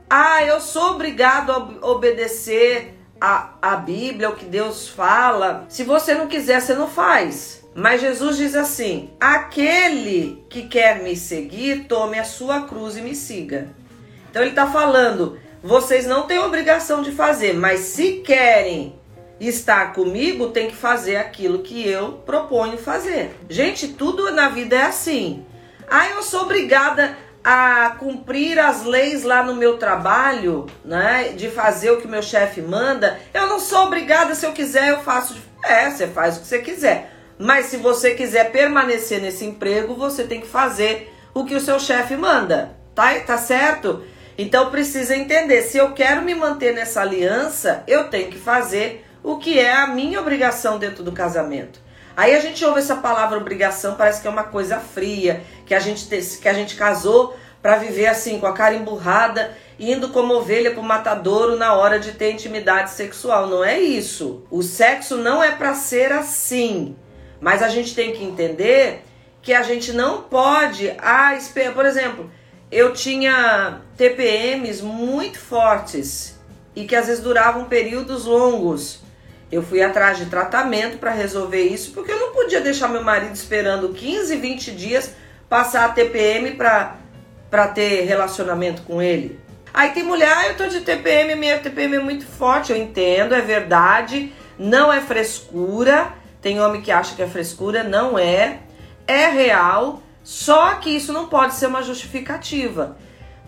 Ah, 0.09 0.45
eu 0.45 0.61
sou 0.61 0.93
obrigado 0.93 1.51
a 1.51 1.89
obedecer 1.91 2.95
a, 3.21 3.55
a 3.61 3.77
Bíblia, 3.77 4.31
o 4.31 4.37
que 4.37 4.45
Deus 4.45 4.89
fala. 4.89 5.67
Se 5.69 5.83
você 5.83 6.15
não 6.15 6.29
quiser, 6.29 6.61
você 6.61 6.75
não 6.75 6.89
faz. 6.89 7.65
Mas 7.75 8.01
Jesus 8.01 8.37
diz 8.37 8.55
assim: 8.55 9.11
aquele 9.21 10.45
que 10.49 10.69
quer 10.69 11.03
me 11.03 11.17
seguir, 11.17 11.87
tome 11.89 12.17
a 12.17 12.25
sua 12.25 12.63
cruz 12.63 12.97
e 12.97 13.01
me 13.01 13.17
siga. 13.17 13.69
Então 14.31 14.43
ele 14.43 14.53
está 14.53 14.69
falando: 14.69 15.37
vocês 15.61 16.07
não 16.07 16.23
têm 16.23 16.39
obrigação 16.39 17.03
de 17.03 17.11
fazer, 17.11 17.55
mas 17.55 17.81
se 17.81 18.19
querem 18.19 18.95
estar 19.41 19.93
comigo, 19.93 20.49
tem 20.49 20.69
que 20.69 20.77
fazer 20.77 21.17
aquilo 21.17 21.61
que 21.61 21.87
eu 21.87 22.23
proponho 22.25 22.79
fazer. 22.79 23.37
Gente, 23.49 23.89
tudo 23.89 24.31
na 24.31 24.49
vida 24.49 24.77
é 24.77 24.83
assim. 24.83 25.45
Ah, 25.89 26.09
eu 26.09 26.23
sou 26.23 26.43
obrigada 26.43 27.17
a 27.43 27.97
cumprir 27.99 28.59
as 28.59 28.85
leis 28.85 29.23
lá 29.23 29.43
no 29.43 29.55
meu 29.55 29.77
trabalho, 29.77 30.67
né? 30.85 31.35
De 31.37 31.51
fazer 31.51 31.91
o 31.91 32.01
que 32.01 32.09
meu 32.09 32.23
chefe 32.23 32.63
manda. 32.63 33.19
Eu 33.35 33.47
não 33.47 33.61
sou 33.61 33.85
obrigada, 33.87 34.35
se 34.35 34.47
eu 34.47 34.53
quiser, 34.53 34.91
eu 34.91 35.03
faço. 35.03 35.37
É, 35.63 35.91
você 35.91 36.07
faz 36.07 36.37
o 36.37 36.41
que 36.41 36.47
você 36.47 36.59
quiser. 36.61 37.11
Mas 37.39 37.67
se 37.67 37.77
você 37.77 38.15
quiser 38.15 38.51
permanecer 38.51 39.21
nesse 39.21 39.45
emprego, 39.45 39.95
você 39.95 40.25
tem 40.25 40.41
que 40.41 40.47
fazer 40.47 41.13
o 41.35 41.45
que 41.45 41.55
o 41.55 41.61
seu 41.61 41.79
chefe 41.79 42.17
manda. 42.17 42.77
Tá, 42.95 43.19
tá 43.21 43.37
certo? 43.37 44.05
Então 44.39 44.71
precisa 44.71 45.15
entender, 45.15 45.63
se 45.63 45.79
eu 45.79 45.93
quero 45.93 46.23
me 46.23 46.35
manter 46.35 46.75
nessa 46.75 47.03
aliança, 47.03 47.85
eu 47.87 48.09
tenho 48.09 48.31
que 48.31 48.39
fazer 48.39 49.05
o 49.25 49.39
que 49.39 49.59
é 49.59 49.75
a 49.75 49.87
minha 49.87 50.21
obrigação 50.21 50.79
dentro 50.79 51.03
do 51.03 51.11
casamento. 51.11 51.81
Aí 52.15 52.35
a 52.37 52.41
gente 52.41 52.65
ouve 52.65 52.79
essa 52.79 52.97
palavra 52.97 53.39
obrigação, 53.39 53.97
parece 53.97 54.21
que 54.21 54.29
é 54.29 54.31
uma 54.31 54.45
coisa 54.45 54.79
fria, 54.79 55.43
que 55.67 55.75
a 55.75 55.81
gente, 55.81 56.07
que 56.41 56.49
a 56.49 56.53
gente 56.53 56.77
casou 56.77 57.35
para 57.61 57.77
viver 57.77 58.07
assim, 58.07 58.39
com 58.39 58.47
a 58.47 58.53
cara 58.53 58.75
emburrada, 58.75 59.57
indo 59.81 60.11
como 60.11 60.35
ovelha 60.35 60.71
pro 60.73 60.83
matadouro 60.83 61.57
na 61.57 61.73
hora 61.73 61.99
de 61.99 62.13
ter 62.13 62.31
intimidade 62.31 62.91
sexual. 62.91 63.47
Não 63.47 63.65
é 63.65 63.81
isso. 63.81 64.45
O 64.51 64.63
sexo 64.63 65.17
não 65.17 65.43
é 65.43 65.51
para 65.51 65.75
ser 65.75 66.13
assim. 66.13 66.95
Mas 67.41 67.63
a 67.63 67.69
gente 67.69 67.95
tem 67.95 68.13
que 68.13 68.23
entender 68.23 69.03
que 69.41 69.55
a 69.55 69.63
gente 69.63 69.93
não 69.93 70.23
pode, 70.23 70.91
ah, 70.99 71.37
por 71.75 71.87
exemplo, 71.87 72.31
eu 72.71 72.93
tinha 72.93 73.81
TPMs 73.97 74.83
muito 74.83 75.39
fortes 75.39 76.39
e 76.77 76.85
que 76.85 76.95
às 76.95 77.07
vezes 77.07 77.23
duravam 77.23 77.65
períodos 77.65 78.27
longos. 78.27 79.04
Eu 79.55 79.63
fui 79.63 79.81
atrás 79.81 80.19
de 80.19 80.27
tratamento 80.27 80.99
para 80.99 81.13
resolver 81.13 81.63
isso, 81.63 81.93
porque 81.93 82.11
eu 82.11 82.19
não 82.19 82.33
podia 82.33 82.61
deixar 82.61 82.89
meu 82.89 83.05
marido 83.05 83.35
esperando 83.35 83.91
15, 83.91 84.37
20 84.37 84.73
dias 84.73 85.15
passar 85.49 85.85
a 85.85 85.89
TPM 85.91 86.51
para 86.57 87.69
ter 87.69 88.03
relacionamento 88.03 88.83
com 88.83 89.01
ele. 89.01 89.39
Aí 89.73 89.91
tem 89.91 90.03
mulher, 90.03 90.33
ah, 90.37 90.49
eu 90.49 90.57
tô 90.57 90.67
de 90.67 90.81
TPM, 90.81 91.37
minha 91.37 91.61
TPM 91.61 91.97
é 91.97 92.01
muito 92.01 92.27
forte. 92.27 92.73
Eu 92.73 92.77
entendo, 92.79 93.33
é 93.33 93.41
verdade, 93.41 94.33
não 94.59 94.93
é 94.93 95.01
frescura. 95.01 96.13
Tem 96.43 96.61
homem 96.61 96.83
que 96.83 96.91
acha 96.91 97.15
que 97.15 97.23
é 97.23 97.27
frescura, 97.29 97.85
não 97.85 98.19
é. 98.19 98.59
É 99.07 99.29
real, 99.29 100.03
só 100.25 100.75
que 100.75 100.91
isso 100.91 101.13
não 101.13 101.29
pode 101.29 101.55
ser 101.55 101.67
uma 101.67 101.83
justificativa. 101.83 102.97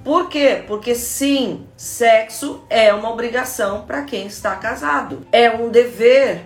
Por 0.06 0.28
quê? 0.28 0.62
Porque 0.68 0.94
sim, 0.94 1.66
sexo 1.76 2.62
é 2.70 2.94
uma 2.94 3.10
obrigação 3.10 3.82
para 3.84 4.04
quem 4.04 4.28
está 4.28 4.54
casado. 4.54 5.26
É 5.32 5.50
um 5.50 5.68
dever. 5.68 6.42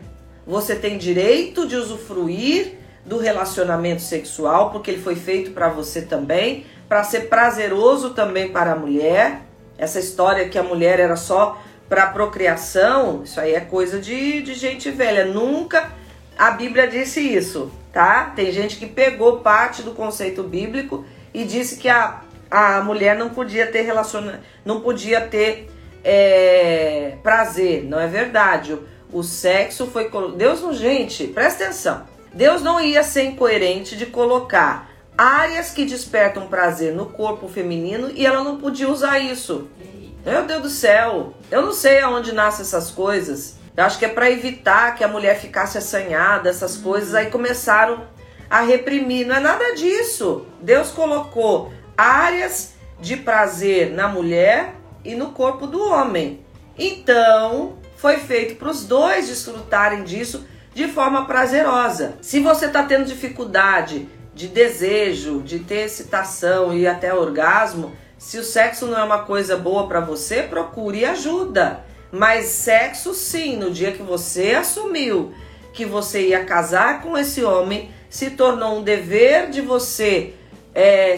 Você 0.47 0.75
tem 0.75 0.97
direito 0.97 1.69
de 1.69 1.77
usufruir 1.77 2.79
do 3.05 3.19
relacionamento 3.19 4.01
sexual, 4.01 4.71
porque 4.71 4.91
ele 4.91 5.03
foi 5.03 5.15
feito 5.15 5.51
para 5.51 5.69
você 5.69 6.01
também, 6.01 6.65
para 6.89 7.05
ser 7.05 7.29
prazeroso 7.29 8.15
também 8.15 8.49
para 8.49 8.73
a 8.73 8.77
mulher. 8.77 9.43
Essa 9.77 10.01
história 10.01 10.49
que 10.49 10.57
a 10.57 10.63
mulher 10.63 10.99
era 10.99 11.17
só 11.17 11.61
para 11.87 12.07
procriação, 12.07 13.25
isso 13.25 13.39
aí 13.39 13.53
é 13.53 13.61
coisa 13.61 14.01
de, 14.01 14.41
de 14.41 14.55
gente 14.55 14.91
velha. 14.91 15.27
Nunca 15.27 15.93
a 16.39 16.53
Bíblia 16.53 16.89
disse 16.89 17.21
isso, 17.21 17.71
tá? 17.93 18.33
Tem 18.35 18.51
gente 18.53 18.79
que 18.79 18.87
pegou 18.87 19.41
parte 19.41 19.83
do 19.83 19.91
conceito 19.91 20.43
bíblico 20.43 21.05
e 21.35 21.45
disse 21.45 21.77
que 21.77 21.91
a 21.91 22.23
a 22.51 22.81
mulher 22.83 23.17
não 23.17 23.31
podia 23.31 23.67
ter 23.67 23.83
relaciona, 23.83 24.41
não 24.65 24.81
podia 24.81 25.21
ter 25.21 25.71
é, 26.03 27.17
prazer. 27.23 27.85
Não 27.85 28.01
é 28.01 28.07
verdade. 28.07 28.73
O, 28.73 28.83
o 29.13 29.23
sexo 29.23 29.87
foi 29.87 30.11
Deus 30.37 30.61
não, 30.61 30.73
gente, 30.73 31.27
presta 31.29 31.65
atenção. 31.65 32.07
Deus 32.33 32.63
não 32.63 32.81
ia 32.81 33.03
ser 33.03 33.25
incoerente 33.25 33.97
de 33.97 34.07
colocar 34.07 34.91
áreas 35.17 35.71
que 35.71 35.85
despertam 35.85 36.47
prazer 36.47 36.95
no 36.95 37.07
corpo 37.07 37.49
feminino 37.49 38.11
e 38.15 38.25
ela 38.25 38.43
não 38.43 38.57
podia 38.57 38.89
usar 38.89 39.19
isso. 39.19 39.69
Meu 40.25 40.45
Deus 40.45 40.63
do 40.63 40.71
céu, 40.71 41.35
eu 41.51 41.63
não 41.63 41.73
sei 41.73 42.01
aonde 42.01 42.33
nascem 42.33 42.63
essas 42.63 42.91
coisas. 42.91 43.57
Eu 43.77 43.85
acho 43.85 43.99
que 43.99 44.05
é 44.05 44.09
para 44.09 44.31
evitar 44.31 44.95
que 44.95 45.03
a 45.03 45.09
mulher 45.09 45.39
ficasse 45.39 45.79
assanhada, 45.79 46.51
essas 46.51 46.77
coisas. 46.77 47.15
Aí 47.15 47.27
começaram 47.27 48.07
a 48.49 48.61
reprimir. 48.61 49.27
Não 49.27 49.37
é 49.37 49.41
nada 49.41 49.75
disso. 49.75 50.47
Deus 50.61 50.91
colocou 50.91 51.73
áreas 52.01 52.73
de 52.99 53.17
prazer 53.17 53.93
na 53.93 54.09
mulher 54.09 54.75
e 55.05 55.15
no 55.15 55.33
corpo 55.33 55.67
do 55.67 55.83
homem. 55.83 56.41
Então, 56.79 57.75
foi 57.97 58.17
feito 58.17 58.57
para 58.57 58.71
os 58.71 58.85
dois 58.85 59.29
desfrutarem 59.29 60.03
disso 60.03 60.47
de 60.75 60.89
forma 60.89 61.27
prazerosa. 61.27 62.15
Se 62.23 62.41
você 62.41 62.67
está 62.67 62.83
tendo 62.85 63.05
dificuldade 63.05 64.09
de 64.35 64.49
desejo, 64.49 65.43
de 65.43 65.59
ter 65.59 65.85
excitação 65.85 66.73
e 66.73 66.87
até 66.87 67.13
orgasmo, 67.13 67.93
se 68.17 68.39
o 68.39 68.45
sexo 68.45 68.87
não 68.87 68.99
é 68.99 69.05
uma 69.05 69.25
coisa 69.25 69.57
boa 69.57 69.87
para 69.87 70.01
você, 70.01 70.43
procure 70.43 71.05
ajuda. 71.05 71.85
Mas 72.11 72.47
sexo 72.47 73.13
sim, 73.13 73.57
no 73.57 73.71
dia 73.71 73.93
que 73.93 74.03
você 74.03 74.55
assumiu 74.55 75.35
que 75.73 75.85
você 75.85 76.29
ia 76.29 76.45
casar 76.45 77.03
com 77.03 77.17
esse 77.17 77.45
homem, 77.45 77.91
se 78.09 78.31
tornou 78.31 78.79
um 78.79 78.83
dever 78.83 79.51
de 79.51 79.61
você 79.61 80.35
é, 80.75 81.17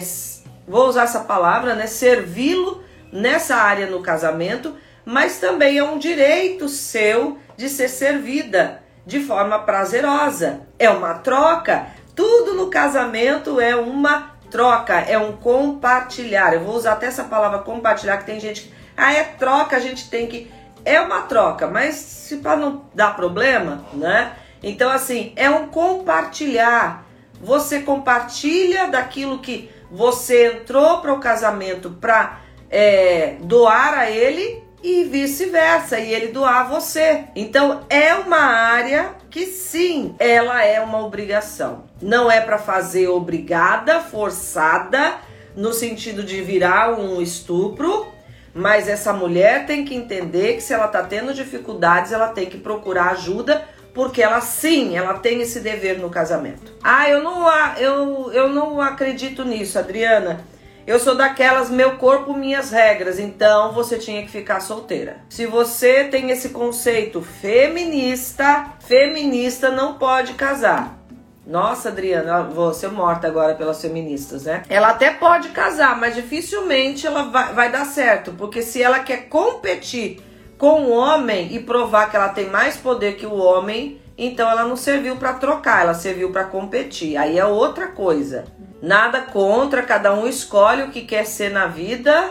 vou 0.67 0.87
usar 0.87 1.03
essa 1.03 1.21
palavra, 1.21 1.75
né? 1.75 1.87
Servi-lo 1.87 2.83
nessa 3.11 3.55
área 3.55 3.87
no 3.87 4.01
casamento, 4.01 4.75
mas 5.05 5.39
também 5.39 5.77
é 5.77 5.83
um 5.83 5.97
direito 5.97 6.67
seu 6.67 7.37
de 7.55 7.69
ser 7.69 7.87
servida 7.87 8.81
de 9.05 9.19
forma 9.19 9.59
prazerosa. 9.59 10.61
É 10.79 10.89
uma 10.89 11.15
troca. 11.15 11.87
Tudo 12.15 12.53
no 12.53 12.67
casamento 12.67 13.59
é 13.59 13.75
uma 13.75 14.33
troca, 14.49 14.93
é 14.93 15.17
um 15.17 15.33
compartilhar. 15.33 16.53
Eu 16.53 16.61
vou 16.63 16.75
usar 16.75 16.93
até 16.93 17.07
essa 17.07 17.23
palavra 17.23 17.59
compartilhar, 17.59 18.17
que 18.17 18.25
tem 18.25 18.39
gente 18.39 18.61
que. 18.61 18.73
Ah, 18.95 19.13
é 19.13 19.23
troca, 19.23 19.75
a 19.75 19.79
gente 19.79 20.09
tem 20.09 20.27
que. 20.27 20.51
É 20.85 20.99
uma 21.01 21.21
troca, 21.21 21.67
mas 21.67 21.95
se 21.95 22.37
para 22.37 22.57
não 22.57 22.85
dar 22.93 23.15
problema, 23.15 23.83
né? 23.93 24.33
Então, 24.61 24.89
assim, 24.89 25.33
é 25.35 25.49
um 25.49 25.67
compartilhar. 25.67 27.05
Você 27.41 27.81
compartilha 27.81 28.87
daquilo 28.87 29.39
que 29.39 29.69
você 29.93 30.47
entrou 30.47 30.97
para 30.97 31.13
o 31.13 31.19
casamento 31.19 31.91
para 31.91 32.39
é, 32.67 33.35
doar 33.41 33.93
a 33.93 34.09
ele 34.09 34.63
e 34.81 35.03
vice-versa, 35.03 35.99
e 35.99 36.11
ele 36.11 36.27
doar 36.29 36.61
a 36.61 36.63
você. 36.63 37.25
Então 37.35 37.81
é 37.89 38.15
uma 38.15 38.39
área 38.39 39.11
que 39.29 39.45
sim, 39.45 40.15
ela 40.17 40.65
é 40.65 40.81
uma 40.81 41.05
obrigação. 41.05 41.83
Não 42.01 42.29
é 42.29 42.41
para 42.41 42.57
fazer 42.57 43.07
obrigada, 43.07 44.01
forçada, 44.01 45.17
no 45.55 45.71
sentido 45.71 46.23
de 46.23 46.41
virar 46.41 46.99
um 46.99 47.21
estupro, 47.21 48.07
mas 48.53 48.87
essa 48.87 49.13
mulher 49.13 49.67
tem 49.67 49.85
que 49.85 49.93
entender 49.93 50.55
que 50.55 50.61
se 50.61 50.73
ela 50.73 50.87
está 50.87 51.03
tendo 51.03 51.33
dificuldades, 51.33 52.11
ela 52.11 52.29
tem 52.29 52.47
que 52.47 52.57
procurar 52.57 53.11
ajuda 53.11 53.63
porque 53.93 54.21
ela 54.21 54.41
sim, 54.41 54.95
ela 54.97 55.15
tem 55.15 55.41
esse 55.41 55.59
dever 55.59 55.99
no 55.99 56.09
casamento. 56.09 56.73
Ah, 56.83 57.09
eu 57.09 57.23
não, 57.23 57.47
eu, 57.77 58.31
eu 58.33 58.49
não 58.49 58.81
acredito 58.81 59.45
nisso, 59.45 59.77
Adriana. 59.77 60.45
Eu 60.85 60.99
sou 60.99 61.15
daquelas 61.15 61.69
meu 61.69 61.95
corpo, 61.95 62.33
minhas 62.33 62.69
regras, 62.69 63.17
então 63.17 63.71
você 63.71 63.97
tinha 63.97 64.21
que 64.23 64.29
ficar 64.29 64.59
solteira. 64.59 65.21
Se 65.29 65.45
você 65.45 66.03
tem 66.05 66.29
esse 66.29 66.49
conceito 66.49 67.21
feminista, 67.21 68.73
feminista 68.81 69.69
não 69.69 69.93
pode 69.93 70.33
casar. 70.33 70.99
Nossa, 71.47 71.89
Adriana, 71.89 72.43
vou 72.43 72.73
ser 72.73 72.89
morta 72.89 73.27
agora 73.27 73.55
pelas 73.55 73.81
feministas, 73.81 74.43
né? 74.43 74.63
Ela 74.69 74.89
até 74.89 75.11
pode 75.11 75.49
casar, 75.49 75.97
mas 75.97 76.15
dificilmente 76.15 77.05
ela 77.07 77.23
vai, 77.23 77.53
vai 77.53 77.71
dar 77.71 77.85
certo, 77.85 78.33
porque 78.33 78.61
se 78.61 78.81
ela 78.81 78.99
quer 78.99 79.27
competir 79.29 80.21
com 80.63 80.83
o 80.83 80.91
homem 80.91 81.53
e 81.53 81.59
provar 81.59 82.09
que 82.09 82.15
ela 82.15 82.29
tem 82.29 82.49
mais 82.49 82.77
poder 82.77 83.17
que 83.17 83.25
o 83.25 83.35
homem, 83.35 83.99
então 84.17 84.49
ela 84.49 84.63
não 84.63 84.77
serviu 84.77 85.17
para 85.17 85.33
trocar, 85.33 85.81
ela 85.81 85.93
serviu 85.93 86.31
para 86.31 86.45
competir. 86.45 87.17
Aí 87.17 87.37
é 87.37 87.45
outra 87.45 87.87
coisa. 87.87 88.45
Nada 88.81 89.23
contra, 89.23 89.83
cada 89.83 90.13
um 90.13 90.25
escolhe 90.25 90.83
o 90.83 90.89
que 90.89 91.01
quer 91.01 91.25
ser 91.25 91.51
na 91.51 91.67
vida, 91.67 92.29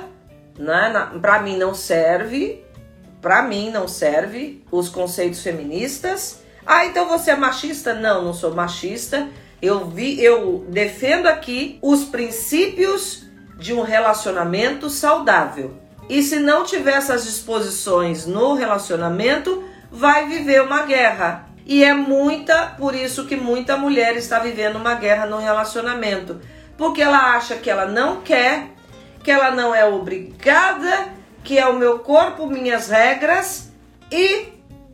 né? 0.59 1.11
Para 1.21 1.41
mim 1.41 1.59
não 1.59 1.75
serve. 1.75 2.65
Para 3.21 3.43
mim 3.43 3.71
não 3.71 3.87
serve 3.87 4.65
os 4.73 4.89
conceitos 4.89 5.43
feministas. 5.43 6.43
Ah, 6.65 6.87
então 6.87 7.07
você 7.07 7.33
é 7.33 7.37
machista? 7.37 7.93
Não, 7.93 8.23
não 8.25 8.33
sou 8.33 8.55
machista. 8.55 9.29
Eu 9.61 9.91
vi, 9.91 10.25
eu 10.25 10.65
defendo 10.71 11.27
aqui 11.27 11.79
os 11.83 12.05
princípios 12.05 13.27
de 13.59 13.75
um 13.75 13.83
relacionamento 13.83 14.89
saudável. 14.89 15.82
E 16.09 16.23
se 16.23 16.39
não 16.39 16.65
tiver 16.65 16.95
essas 16.95 17.25
disposições 17.25 18.27
no 18.27 18.55
relacionamento, 18.55 19.65
vai 19.91 20.27
viver 20.27 20.63
uma 20.63 20.83
guerra. 20.83 21.47
E 21.65 21.85
é 21.85 21.95
muita, 21.95 22.75
por 22.79 22.95
isso 22.95 23.27
que 23.27 23.37
muita 23.37 23.77
mulher 23.77 24.17
está 24.17 24.39
vivendo 24.39 24.77
uma 24.77 24.95
guerra 24.95 25.27
no 25.27 25.39
relacionamento, 25.39 26.41
porque 26.77 27.01
ela 27.01 27.37
acha 27.37 27.57
que 27.57 27.71
ela 27.71 27.87
não 27.87 28.21
quer, 28.21 28.69
que 29.23 29.31
ela 29.31 29.51
não 29.53 29.75
é 29.75 29.85
obrigada, 29.85 31.09
que 31.45 31.59
é 31.59 31.67
o 31.67 31.79
meu 31.79 32.01
corpo, 32.01 32.47
minhas 32.47 32.89
regras 32.89 33.71
e 34.11 34.49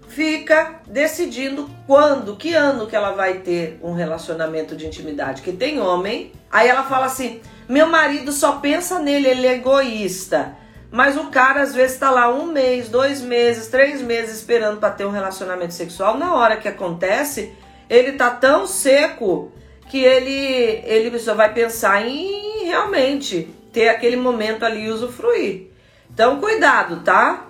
fica 0.08 0.80
decidindo 0.86 1.70
quando, 1.86 2.36
que 2.36 2.54
ano 2.54 2.86
que 2.86 2.96
ela 2.96 3.12
vai 3.12 3.34
ter 3.34 3.78
um 3.82 3.92
relacionamento 3.92 4.76
de 4.76 4.86
intimidade. 4.86 5.42
Que 5.42 5.52
tem 5.52 5.80
homem, 5.80 6.32
aí 6.50 6.68
ela 6.68 6.84
fala 6.84 7.06
assim: 7.06 7.40
"Meu 7.68 7.86
marido 7.86 8.32
só 8.32 8.56
pensa 8.56 8.98
nele, 8.98 9.28
ele 9.28 9.46
é 9.46 9.54
egoísta". 9.54 10.56
Mas 10.90 11.16
o 11.16 11.26
cara 11.26 11.62
às 11.62 11.74
vezes 11.74 11.94
está 11.94 12.10
lá 12.10 12.32
um 12.32 12.46
mês, 12.46 12.88
dois 12.88 13.20
meses, 13.20 13.68
três 13.68 14.00
meses 14.00 14.36
esperando 14.36 14.80
para 14.80 14.90
ter 14.90 15.04
um 15.04 15.10
relacionamento 15.10 15.74
sexual. 15.74 16.16
Na 16.16 16.34
hora 16.34 16.56
que 16.56 16.68
acontece, 16.68 17.52
ele 17.90 18.12
tá 18.12 18.30
tão 18.30 18.66
seco 18.66 19.52
que 19.88 20.02
ele 20.02 20.82
ele 20.84 21.18
só 21.18 21.34
vai 21.34 21.52
pensar 21.52 22.06
em 22.06 22.64
realmente 22.64 23.48
ter 23.72 23.88
aquele 23.88 24.16
momento 24.16 24.64
ali 24.64 24.84
e 24.84 24.90
usufruir. 24.90 25.68
Então 26.12 26.40
cuidado, 26.40 27.02
tá? 27.02 27.46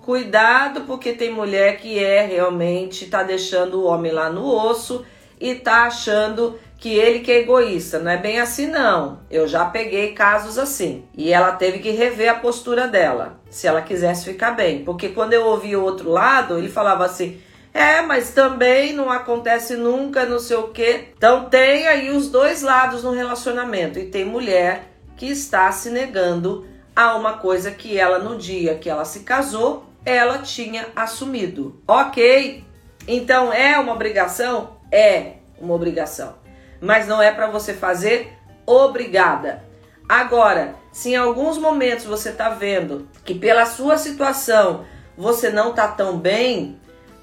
Cuidado, 0.00 0.82
porque 0.82 1.12
tem 1.12 1.30
mulher 1.30 1.76
que 1.76 2.02
é 2.02 2.22
realmente 2.22 3.06
tá 3.06 3.22
deixando 3.22 3.80
o 3.80 3.84
homem 3.84 4.12
lá 4.12 4.30
no 4.30 4.46
osso 4.46 5.04
e 5.38 5.54
tá 5.54 5.84
achando 5.84 6.58
que 6.78 6.94
ele 6.94 7.18
que 7.20 7.32
é 7.32 7.40
egoísta. 7.40 7.98
Não 7.98 8.10
é 8.10 8.16
bem 8.16 8.40
assim, 8.40 8.68
não. 8.68 9.20
Eu 9.30 9.46
já 9.46 9.64
peguei 9.64 10.12
casos 10.12 10.56
assim. 10.56 11.04
E 11.16 11.32
ela 11.32 11.52
teve 11.52 11.80
que 11.80 11.90
rever 11.90 12.30
a 12.30 12.36
postura 12.36 12.86
dela, 12.86 13.40
se 13.50 13.66
ela 13.66 13.82
quisesse 13.82 14.24
ficar 14.24 14.52
bem. 14.52 14.84
Porque 14.84 15.08
quando 15.08 15.32
eu 15.32 15.44
ouvi 15.44 15.76
o 15.76 15.82
outro 15.82 16.08
lado, 16.08 16.56
ele 16.56 16.68
falava 16.68 17.04
assim: 17.04 17.40
é, 17.74 18.00
mas 18.00 18.30
também 18.30 18.92
não 18.92 19.10
acontece 19.10 19.76
nunca, 19.76 20.24
não 20.24 20.38
sei 20.38 20.56
o 20.56 20.68
quê. 20.68 21.08
Então 21.16 21.50
tem 21.50 21.86
aí 21.88 22.10
os 22.10 22.30
dois 22.30 22.62
lados 22.62 23.02
no 23.02 23.10
relacionamento. 23.10 23.98
E 23.98 24.06
tem 24.06 24.24
mulher 24.24 24.92
que 25.16 25.26
está 25.26 25.70
se 25.72 25.90
negando 25.90 26.66
a 26.94 27.16
uma 27.16 27.34
coisa 27.34 27.70
que 27.72 27.98
ela, 27.98 28.18
no 28.18 28.38
dia 28.38 28.76
que 28.76 28.88
ela 28.88 29.04
se 29.04 29.20
casou, 29.20 29.84
ela 30.04 30.38
tinha 30.38 30.86
assumido. 30.94 31.80
Ok, 31.86 32.64
então 33.06 33.52
é 33.52 33.78
uma 33.78 33.92
obrigação? 33.92 34.78
É 34.90 35.34
uma 35.60 35.74
obrigação. 35.74 36.34
Mas 36.80 37.06
não 37.06 37.20
é 37.20 37.32
para 37.32 37.48
você 37.48 37.74
fazer 37.74 38.32
obrigada. 38.66 39.62
Agora, 40.08 40.74
se 40.92 41.10
em 41.10 41.16
alguns 41.16 41.58
momentos 41.58 42.04
você 42.04 42.30
está 42.30 42.48
vendo 42.48 43.08
que 43.24 43.34
pela 43.34 43.66
sua 43.66 43.98
situação 43.98 44.84
você 45.16 45.50
não 45.50 45.70
está 45.70 45.88
tão 45.88 46.18
bem, 46.18 46.78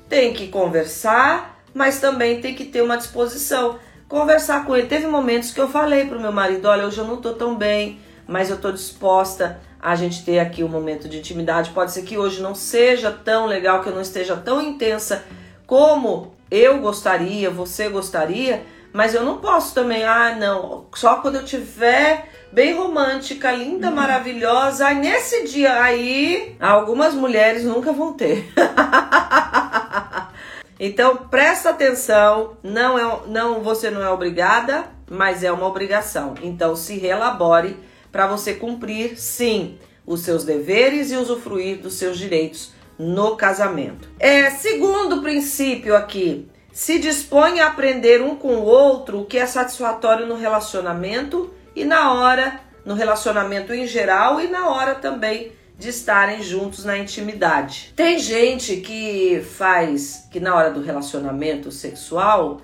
tem 0.07 0.33
que 0.33 0.49
conversar, 0.49 1.59
mas 1.73 1.99
também 1.99 2.41
tem 2.41 2.53
que 2.53 2.65
ter 2.65 2.81
uma 2.81 2.97
disposição. 2.97 3.79
Conversar 4.07 4.65
com 4.65 4.75
ele. 4.75 4.87
Teve 4.87 5.07
momentos 5.07 5.51
que 5.51 5.59
eu 5.59 5.67
falei 5.67 6.05
pro 6.05 6.19
meu 6.19 6.31
marido: 6.31 6.67
olha, 6.67 6.85
hoje 6.85 6.99
eu 6.99 7.05
não 7.05 7.17
tô 7.17 7.33
tão 7.33 7.55
bem, 7.55 7.99
mas 8.27 8.49
eu 8.49 8.57
tô 8.57 8.71
disposta 8.71 9.59
a 9.81 9.95
gente 9.95 10.23
ter 10.23 10.39
aqui 10.39 10.63
um 10.63 10.67
momento 10.67 11.09
de 11.09 11.17
intimidade. 11.17 11.71
Pode 11.71 11.91
ser 11.91 12.03
que 12.03 12.17
hoje 12.17 12.41
não 12.41 12.55
seja 12.55 13.11
tão 13.11 13.45
legal, 13.45 13.81
que 13.81 13.89
eu 13.89 13.93
não 13.93 14.01
esteja 14.01 14.35
tão 14.35 14.61
intensa 14.61 15.23
como 15.65 16.33
eu 16.49 16.79
gostaria, 16.79 17.49
você 17.49 17.89
gostaria, 17.89 18.63
mas 18.95 19.13
eu 19.13 19.25
não 19.25 19.39
posso 19.39 19.75
também, 19.75 20.05
ah, 20.05 20.37
não, 20.39 20.85
só 20.95 21.17
quando 21.17 21.35
eu 21.35 21.43
tiver 21.43 22.29
bem 22.49 22.75
romântica, 22.75 23.51
linda, 23.51 23.89
uhum. 23.89 23.95
maravilhosa. 23.95 24.87
Aí 24.87 24.95
nesse 24.95 25.45
dia 25.45 25.83
aí, 25.83 26.55
algumas 26.61 27.13
mulheres 27.13 27.65
nunca 27.65 27.91
vão 27.91 28.13
ter. 28.13 28.49
então 30.79 31.17
presta 31.29 31.71
atenção, 31.71 32.55
não 32.63 32.97
é, 32.97 33.19
não 33.27 33.61
você 33.61 33.91
não 33.91 34.01
é 34.01 34.09
obrigada, 34.09 34.85
mas 35.11 35.43
é 35.43 35.51
uma 35.51 35.67
obrigação. 35.67 36.33
Então 36.41 36.73
se 36.73 36.97
relabore 36.97 37.77
para 38.13 38.27
você 38.27 38.53
cumprir, 38.53 39.19
sim, 39.19 39.77
os 40.07 40.21
seus 40.21 40.45
deveres 40.45 41.11
e 41.11 41.17
usufruir 41.17 41.81
dos 41.81 41.95
seus 41.95 42.17
direitos 42.17 42.71
no 42.97 43.35
casamento. 43.35 44.07
É, 44.17 44.49
segundo 44.51 45.21
princípio 45.21 45.97
aqui, 45.97 46.47
se 46.75 46.99
dispõe 46.99 47.61
a 47.61 47.67
aprender 47.67 48.21
um 48.21 48.35
com 48.35 48.57
o 48.57 48.65
outro 48.65 49.21
o 49.21 49.25
que 49.25 49.37
é 49.37 49.45
satisfatório 49.45 50.27
no 50.27 50.35
relacionamento 50.35 51.53
e 51.73 51.85
na 51.85 52.11
hora, 52.11 52.59
no 52.83 52.95
relacionamento 52.95 53.73
em 53.73 53.87
geral 53.87 54.41
e 54.41 54.49
na 54.49 54.67
hora 54.67 54.95
também 54.95 55.53
de 55.79 55.87
estarem 55.87 56.43
juntos 56.43 56.83
na 56.83 56.97
intimidade. 56.97 57.93
Tem 57.95 58.19
gente 58.19 58.75
que 58.81 59.41
faz 59.55 60.27
que 60.29 60.37
na 60.37 60.53
hora 60.53 60.69
do 60.69 60.81
relacionamento 60.81 61.71
sexual 61.71 62.59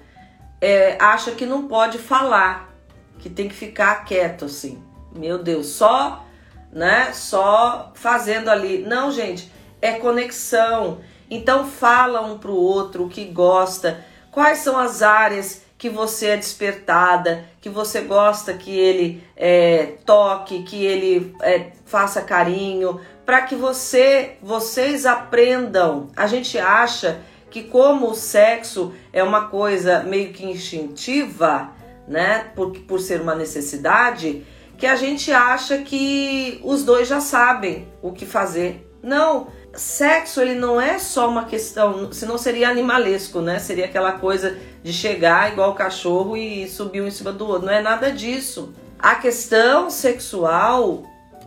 é, 0.60 0.98
acha 1.00 1.32
que 1.32 1.46
não 1.46 1.70
pode 1.70 1.98
falar, 1.98 2.70
que 3.18 3.30
tem 3.30 3.48
que 3.48 3.56
ficar 3.56 4.04
quieto 4.04 4.44
assim. 4.44 4.84
Meu 5.16 5.42
Deus, 5.42 5.68
só, 5.68 6.26
né? 6.70 7.14
Só 7.14 7.94
fazendo 7.96 8.50
ali. 8.50 8.80
Não, 8.80 9.10
gente, 9.10 9.50
é 9.82 9.94
conexão. 9.94 11.00
Então 11.32 11.66
fala 11.66 12.22
um 12.22 12.38
pro 12.38 12.54
outro 12.54 13.06
o 13.06 13.10
que 13.10 13.24
gosta, 13.24 14.04
quais 14.30 14.58
são 14.58 14.78
as 14.78 15.02
áreas 15.02 15.64
que 15.78 15.90
você 15.90 16.28
é 16.28 16.38
despertada, 16.38 17.46
que 17.60 17.70
você 17.70 18.02
gosta 18.02 18.54
que 18.54 18.78
ele 18.78 19.24
é, 19.36 19.94
toque, 20.06 20.62
que 20.62 20.86
ele 20.86 21.34
é, 21.42 21.72
faça 21.86 22.22
carinho, 22.22 23.00
para 23.26 23.42
que 23.44 23.56
você, 23.56 24.34
vocês 24.44 25.06
aprendam. 25.06 26.10
A 26.16 26.28
gente 26.28 26.60
acha 26.60 27.22
que 27.50 27.64
como 27.64 28.12
o 28.12 28.14
sexo 28.14 28.94
é 29.12 29.24
uma 29.24 29.48
coisa 29.48 30.04
meio 30.04 30.32
que 30.34 30.46
instintiva, 30.46 31.72
né, 32.08 32.52
por, 32.56 32.72
por 32.82 33.00
ser 33.00 33.22
uma 33.22 33.34
necessidade, 33.34 34.46
que 34.78 34.86
a 34.86 34.96
gente 34.96 35.32
acha 35.32 35.80
que 35.80 36.60
os 36.64 36.84
dois 36.84 37.08
já 37.08 37.22
sabem 37.22 37.88
o 38.02 38.12
que 38.12 38.26
fazer. 38.26 38.88
Não, 39.02 39.48
sexo 39.74 40.42
ele 40.42 40.56
não 40.56 40.80
é 40.80 41.00
só 41.00 41.30
uma 41.30 41.46
questão, 41.46 42.12
senão 42.12 42.38
seria 42.38 42.70
animalesco, 42.70 43.42
né? 43.42 43.60
Seria 43.60 43.86
aquela 43.86 44.14
coisa 44.14 44.58
de 44.84 44.92
chegar 44.92 45.52
igual 45.52 45.72
o 45.72 45.76
cachorro 45.76 46.36
e 46.36 46.68
subir 46.68 47.02
um 47.02 47.08
em 47.08 47.12
cima 47.12 47.32
do 47.32 47.48
outro. 47.48 47.66
Não 47.66 47.74
é 47.74 47.82
nada 47.82 48.12
disso. 48.12 48.74
A 49.00 49.16
questão 49.16 49.90
sexual 49.90 51.04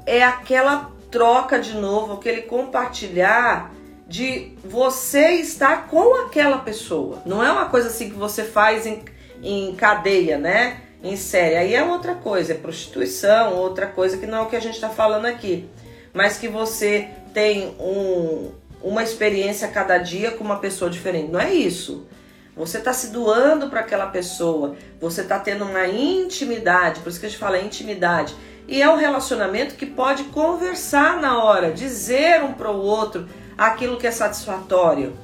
é 0.07 0.23
aquela 0.23 0.91
troca 1.11 1.59
de 1.59 1.75
novo, 1.75 2.15
aquele 2.15 2.43
compartilhar 2.43 3.73
de 4.07 4.53
você 4.65 5.35
estar 5.35 5.87
com 5.89 6.25
aquela 6.27 6.59
pessoa. 6.59 7.23
Não 7.25 7.45
é 7.45 7.51
uma 7.51 7.67
coisa 7.67 7.89
assim 7.89 8.11
que 8.11 8.17
você 8.17 8.45
faz 8.45 8.87
em, 8.87 9.03
em 9.43 9.75
cadeia, 9.75 10.39
né? 10.39 10.81
Em 11.03 11.17
série. 11.17 11.57
Aí 11.57 11.75
é 11.75 11.85
outra 11.85 12.15
coisa, 12.15 12.53
é 12.53 12.57
prostituição, 12.57 13.55
outra 13.57 13.87
coisa 13.87 14.17
que 14.17 14.27
não 14.27 14.39
é 14.39 14.41
o 14.43 14.47
que 14.47 14.57
a 14.57 14.61
gente 14.61 14.75
está 14.75 14.89
falando 14.89 15.27
aqui. 15.27 15.69
Mas 16.13 16.39
que 16.39 16.49
você 16.49 17.09
tem 17.35 17.75
um, 17.81 18.53
uma 18.81 19.03
experiência 19.03 19.69
cada 19.69 19.99
dia 19.99 20.31
com 20.31 20.45
uma 20.45 20.61
pessoa 20.61 20.91
diferente. 20.91 21.31
Não 21.31 21.41
é 21.41 21.53
isso. 21.53 22.07
Você 22.57 22.79
está 22.79 22.93
se 22.93 23.09
doando 23.09 23.69
para 23.69 23.81
aquela 23.81 24.07
pessoa, 24.07 24.77
você 25.01 25.23
está 25.23 25.41
tendo 25.41 25.65
uma 25.65 25.89
intimidade, 25.89 27.01
por 27.01 27.09
isso 27.09 27.19
que 27.19 27.27
a 27.27 27.29
gente 27.29 27.39
fala 27.39 27.59
intimidade. 27.59 28.35
E 28.69 28.81
é 28.81 28.89
um 28.89 28.97
relacionamento 28.97 29.75
que 29.75 29.85
pode 29.85 30.25
conversar 30.25 31.21
na 31.21 31.43
hora, 31.43 31.73
dizer 31.73 32.43
um 32.45 32.53
para 32.53 32.71
o 32.71 32.81
outro 32.81 33.29
aquilo 33.59 33.97
que 33.97 34.07
é 34.07 34.11
satisfatório. 34.13 35.15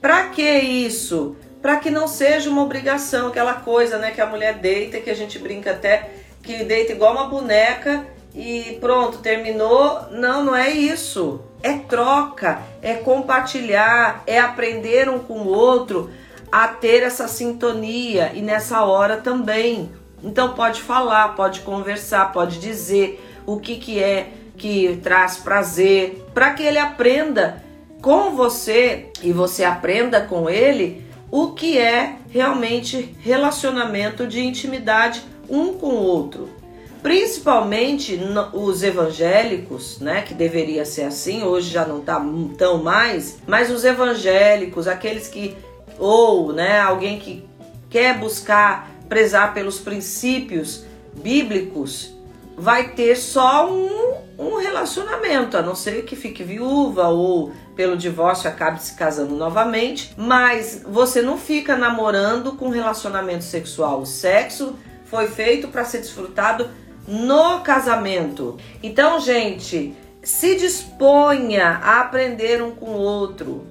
Para 0.00 0.28
que 0.28 0.48
isso? 0.48 1.36
Para 1.60 1.76
que 1.76 1.90
não 1.90 2.06
seja 2.06 2.48
uma 2.48 2.62
obrigação, 2.62 3.28
aquela 3.28 3.54
coisa, 3.54 3.98
né, 3.98 4.12
que 4.12 4.20
a 4.20 4.26
mulher 4.26 4.54
deita, 4.54 5.00
que 5.00 5.10
a 5.10 5.14
gente 5.14 5.38
brinca 5.38 5.72
até 5.72 6.10
que 6.42 6.64
deita 6.64 6.92
igual 6.92 7.12
uma 7.12 7.26
boneca 7.26 8.06
e 8.34 8.78
pronto, 8.80 9.18
terminou. 9.18 10.08
Não, 10.10 10.44
não 10.44 10.56
é 10.56 10.70
isso. 10.70 11.40
É 11.62 11.74
troca, 11.74 12.62
é 12.80 12.94
compartilhar, 12.94 14.22
é 14.26 14.38
aprender 14.38 15.08
um 15.08 15.18
com 15.18 15.40
o 15.40 15.48
outro 15.48 16.10
a 16.50 16.68
ter 16.68 17.02
essa 17.02 17.28
sintonia 17.28 18.32
e 18.34 18.40
nessa 18.40 18.82
hora 18.82 19.18
também. 19.18 19.90
Então 20.22 20.54
pode 20.54 20.82
falar, 20.82 21.34
pode 21.34 21.60
conversar, 21.60 22.32
pode 22.32 22.58
dizer 22.58 23.24
o 23.46 23.58
que, 23.58 23.76
que 23.76 24.02
é 24.02 24.32
que 24.56 25.00
traz 25.02 25.38
prazer, 25.38 26.26
para 26.34 26.52
que 26.52 26.62
ele 26.62 26.78
aprenda 26.78 27.64
com 28.02 28.36
você 28.36 29.10
e 29.22 29.32
você 29.32 29.64
aprenda 29.64 30.20
com 30.20 30.50
ele 30.50 31.06
o 31.30 31.52
que 31.52 31.78
é 31.78 32.16
realmente 32.28 33.16
relacionamento 33.20 34.26
de 34.26 34.40
intimidade 34.40 35.22
um 35.48 35.74
com 35.74 35.88
o 35.88 36.02
outro. 36.02 36.59
Principalmente 37.02 38.20
os 38.52 38.82
evangélicos, 38.82 39.98
né, 40.00 40.22
que 40.22 40.34
deveria 40.34 40.84
ser 40.84 41.04
assim, 41.04 41.42
hoje 41.42 41.70
já 41.70 41.84
não 41.84 42.00
está 42.00 42.22
tão 42.58 42.82
mais, 42.82 43.38
mas 43.46 43.70
os 43.70 43.84
evangélicos, 43.84 44.86
aqueles 44.86 45.26
que 45.26 45.56
ou, 45.98 46.52
né, 46.52 46.80
alguém 46.80 47.18
que 47.18 47.44
quer 47.88 48.18
buscar 48.18 48.90
prezar 49.08 49.52
pelos 49.52 49.78
princípios 49.78 50.84
bíblicos, 51.14 52.14
vai 52.56 52.90
ter 52.92 53.16
só 53.16 53.70
um, 53.70 54.14
um 54.38 54.56
relacionamento, 54.56 55.56
a 55.56 55.62
não 55.62 55.74
ser 55.74 56.04
que 56.04 56.14
fique 56.14 56.44
viúva 56.44 57.08
ou 57.08 57.52
pelo 57.74 57.96
divórcio 57.96 58.48
acabe 58.48 58.82
se 58.82 58.94
casando 58.94 59.34
novamente, 59.34 60.12
mas 60.16 60.82
você 60.86 61.22
não 61.22 61.38
fica 61.38 61.76
namorando 61.76 62.52
com 62.52 62.68
relacionamento 62.68 63.44
sexual. 63.44 64.02
O 64.02 64.06
sexo 64.06 64.76
foi 65.06 65.26
feito 65.28 65.68
para 65.68 65.84
ser 65.84 65.98
desfrutado 65.98 66.68
no 67.06 67.60
casamento. 67.60 68.56
Então, 68.82 69.20
gente, 69.20 69.94
se 70.22 70.56
disponha 70.56 71.80
a 71.82 72.00
aprender 72.00 72.62
um 72.62 72.70
com 72.70 72.90
o 72.90 72.98
outro, 72.98 73.66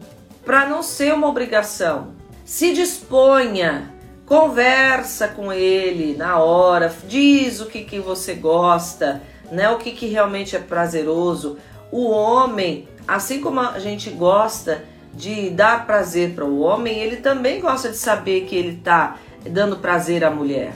para 0.46 0.68
não 0.68 0.82
ser 0.82 1.14
uma 1.14 1.28
obrigação. 1.28 2.14
Se 2.44 2.74
disponha, 2.74 3.94
conversa 4.26 5.28
com 5.28 5.54
ele 5.54 6.18
na 6.18 6.40
hora, 6.40 6.94
diz 7.08 7.62
o 7.62 7.68
que, 7.68 7.84
que 7.84 8.00
você 8.00 8.34
gosta, 8.34 9.22
né? 9.52 9.70
O 9.70 9.78
que, 9.78 9.92
que 9.92 10.08
realmente 10.08 10.56
é 10.56 10.60
prazeroso. 10.60 11.58
O 11.92 12.10
homem, 12.10 12.88
assim 13.08 13.42
como 13.42 13.60
a 13.60 13.78
gente 13.80 14.10
gosta 14.10 14.84
de 15.14 15.50
dar 15.50 15.86
prazer 15.86 16.34
para 16.34 16.46
o 16.46 16.62
homem, 16.62 16.98
ele 16.98 17.18
também 17.18 17.60
gosta 17.60 17.90
de 17.90 17.98
saber 17.98 18.46
que 18.46 18.56
ele 18.56 18.78
está 18.78 19.18
dando 19.48 19.78
prazer 19.78 20.24
à 20.24 20.32
mulher. 20.32 20.74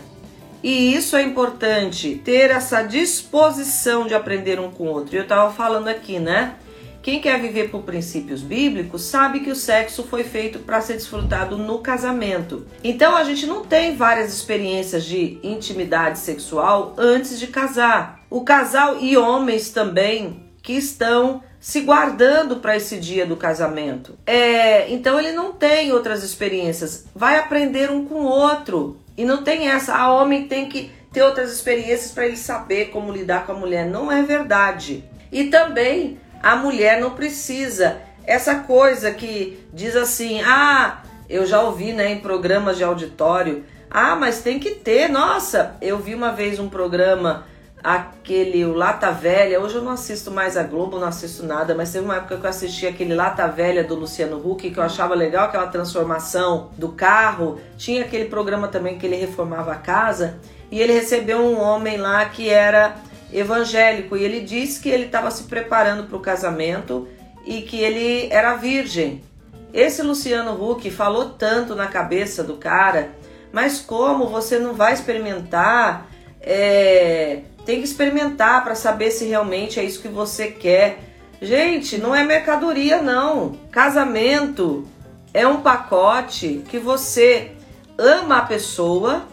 E 0.64 0.96
isso 0.96 1.16
é 1.18 1.22
importante, 1.22 2.22
ter 2.24 2.50
essa 2.50 2.82
disposição 2.82 4.08
de 4.08 4.16
aprender 4.16 4.60
um 4.60 4.72
com 4.72 4.86
o 4.86 4.92
outro. 4.92 5.16
Eu 5.16 5.24
estava 5.24 5.52
falando 5.52 5.90
aqui, 5.90 6.18
né? 6.20 6.56
quem 7.04 7.20
quer 7.20 7.40
viver 7.40 7.70
por 7.70 7.82
princípios 7.82 8.42
bíblicos 8.42 9.04
sabe 9.04 9.42
que 9.42 9.52
o 9.52 9.56
sexo 9.56 10.04
foi 10.04 10.24
feito 10.24 10.60
para 10.60 10.80
ser 10.80 10.94
desfrutado 10.94 11.58
no 11.58 11.80
casamento. 11.80 12.66
Então 12.82 13.14
a 13.14 13.26
gente 13.26 13.46
não 13.46 13.66
tem 13.66 13.94
várias 13.94 14.34
experiências 14.34 15.04
de 15.04 15.38
intimidade 15.44 16.18
sexual 16.18 16.96
antes 16.98 17.38
de 17.38 17.48
casar. 17.48 18.22
O 18.30 18.46
casal 18.46 19.00
e 19.02 19.18
homens 19.18 19.70
também 19.70 20.50
que 20.62 20.72
estão 20.72 21.44
se 21.60 21.82
guardando 21.82 22.58
para 22.58 22.78
esse 22.78 22.98
dia 22.98 23.26
do 23.26 23.36
casamento. 23.36 24.18
É, 24.26 24.90
então 24.90 25.20
ele 25.20 25.34
não 25.34 25.52
tem 25.52 25.92
outras 25.92 26.24
experiências, 26.24 27.06
vai 27.14 27.38
aprender 27.38 27.92
um 27.92 28.06
com 28.06 28.16
o 28.16 28.26
outro. 28.26 28.98
E 29.18 29.26
não 29.26 29.44
tem 29.44 29.70
essa, 29.70 29.96
a 29.96 30.12
homem 30.12 30.48
tem 30.48 30.68
que 30.68 30.92
ter 31.12 31.22
outras 31.22 31.52
experiências 31.52 32.12
para 32.12 32.26
ele 32.26 32.38
saber 32.38 32.86
como 32.86 33.12
lidar 33.12 33.46
com 33.46 33.52
a 33.52 33.56
mulher. 33.56 33.86
Não 33.86 34.12
é 34.12 34.24
verdade. 34.24 35.04
E 35.32 35.46
também 35.46 36.20
a 36.42 36.56
mulher 36.56 37.00
não 37.00 37.12
precisa 37.12 37.98
essa 38.26 38.56
coisa 38.56 39.12
que 39.12 39.66
diz 39.72 39.96
assim: 39.96 40.42
"Ah, 40.42 41.04
eu 41.30 41.46
já 41.46 41.62
ouvi, 41.62 41.94
né, 41.94 42.12
em 42.12 42.20
programas 42.20 42.78
de 42.78 42.84
auditório, 42.84 43.64
ah, 43.90 44.16
mas 44.16 44.42
tem 44.42 44.60
que 44.60 44.72
ter. 44.72 45.08
Nossa, 45.08 45.76
eu 45.82 46.00
vi 46.00 46.16
uma 46.16 46.32
vez 46.32 46.60
um 46.60 46.68
programa 46.68 47.46
aquele 47.84 48.64
o 48.64 48.74
Lata 48.74 49.12
Velha. 49.12 49.60
Hoje 49.60 49.76
eu 49.76 49.82
não 49.82 49.92
assisto 49.92 50.32
mais 50.32 50.56
a 50.56 50.64
Globo, 50.64 50.98
não 50.98 51.08
assisto 51.08 51.46
nada, 51.46 51.76
mas 51.76 51.92
teve 51.92 52.06
uma 52.06 52.16
época 52.16 52.38
que 52.38 52.46
eu 52.46 52.50
assisti 52.50 52.88
aquele 52.88 53.14
Lata 53.14 53.46
Velha 53.48 53.84
do 53.84 53.96
Luciano 53.96 54.38
Huck, 54.38 54.72
que 54.72 54.78
eu 54.80 54.84
achava 54.84 55.14
legal 55.14 55.46
aquela 55.46 55.68
transformação 55.68 56.70
do 56.78 56.90
carro. 56.90 57.60
Tinha 57.78 58.04
aquele 58.04 58.26
programa 58.26 58.70
também 58.70 58.98
que 58.98 59.06
ele 59.06 59.18
reformava 59.18 59.74
a 59.74 59.76
casa 59.76 60.40
e 60.72 60.80
ele 60.80 60.94
recebeu 60.94 61.40
um 61.40 61.60
homem 61.60 61.98
lá 61.98 62.24
que 62.26 62.50
era 62.50 62.96
evangélico 63.34 64.16
e 64.16 64.24
ele 64.24 64.40
disse 64.40 64.80
que 64.80 64.90
ele 64.90 65.06
estava 65.06 65.30
se 65.30 65.44
preparando 65.44 66.04
para 66.06 66.18
o 66.18 66.22
casamento 66.22 67.08
e 67.46 67.64
que 67.64 67.80
ele 67.80 68.30
era 68.32 68.56
virgem. 68.56 69.22
Esse 69.74 70.02
Luciano 70.02 70.54
Huck 70.54 70.90
falou 70.90 71.32
tanto 71.32 71.76
na 71.76 71.88
cabeça 71.88 72.44
do 72.44 72.56
cara, 72.56 73.10
mas 73.52 73.82
como 73.82 74.28
você 74.28 74.58
não 74.58 74.74
vai 74.74 74.94
experimentar? 74.94 76.08
É, 76.40 77.42
tem 77.66 77.80
que 77.80 77.86
experimentar 77.86 78.64
para 78.64 78.76
saber 78.76 79.12
se 79.12 79.26
realmente 79.26 79.80
é 79.80 79.84
isso 79.84 80.02
que 80.02 80.08
você 80.08 80.48
quer. 80.48 81.00
Gente, 81.42 81.98
não 81.98 82.16
é 82.16 82.24
mercadoria 82.24 83.02
não. 83.02 83.58
Casamento 83.72 84.88
é 85.34 85.48
um 85.48 85.62
pacote 85.62 86.64
que 86.70 86.78
você 86.78 87.52
ama 87.98 88.38
a 88.38 88.46
pessoa 88.46 89.26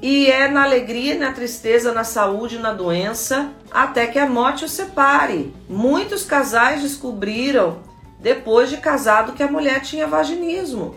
e 0.00 0.26
é 0.26 0.48
na 0.48 0.64
alegria, 0.64 1.16
na 1.16 1.32
tristeza, 1.32 1.92
na 1.92 2.02
saúde, 2.02 2.58
na 2.58 2.72
doença, 2.72 3.50
até 3.70 4.06
que 4.06 4.18
a 4.18 4.28
morte 4.28 4.64
os 4.64 4.72
separe. 4.72 5.54
Muitos 5.68 6.24
casais 6.24 6.82
descobriram 6.82 7.78
depois 8.18 8.70
de 8.70 8.78
casado 8.78 9.32
que 9.32 9.42
a 9.42 9.50
mulher 9.50 9.80
tinha 9.80 10.06
vaginismo. 10.06 10.96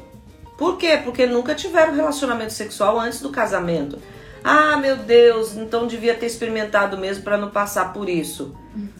Por 0.57 0.77
quê? 0.77 0.99
Porque 1.03 1.25
nunca 1.25 1.53
tiveram 1.53 1.93
relacionamento 1.93 2.53
sexual 2.53 2.99
antes 2.99 3.19
do 3.19 3.29
casamento. 3.29 3.99
Ah, 4.47 4.77
meu 4.77 4.95
Deus, 4.95 5.57
então 5.57 5.87
devia 5.87 6.13
ter 6.13 6.27
experimentado 6.27 6.99
mesmo 6.99 7.23
para 7.23 7.35
não 7.35 7.49
passar 7.49 7.91
por 7.91 8.07
isso. 8.07 8.55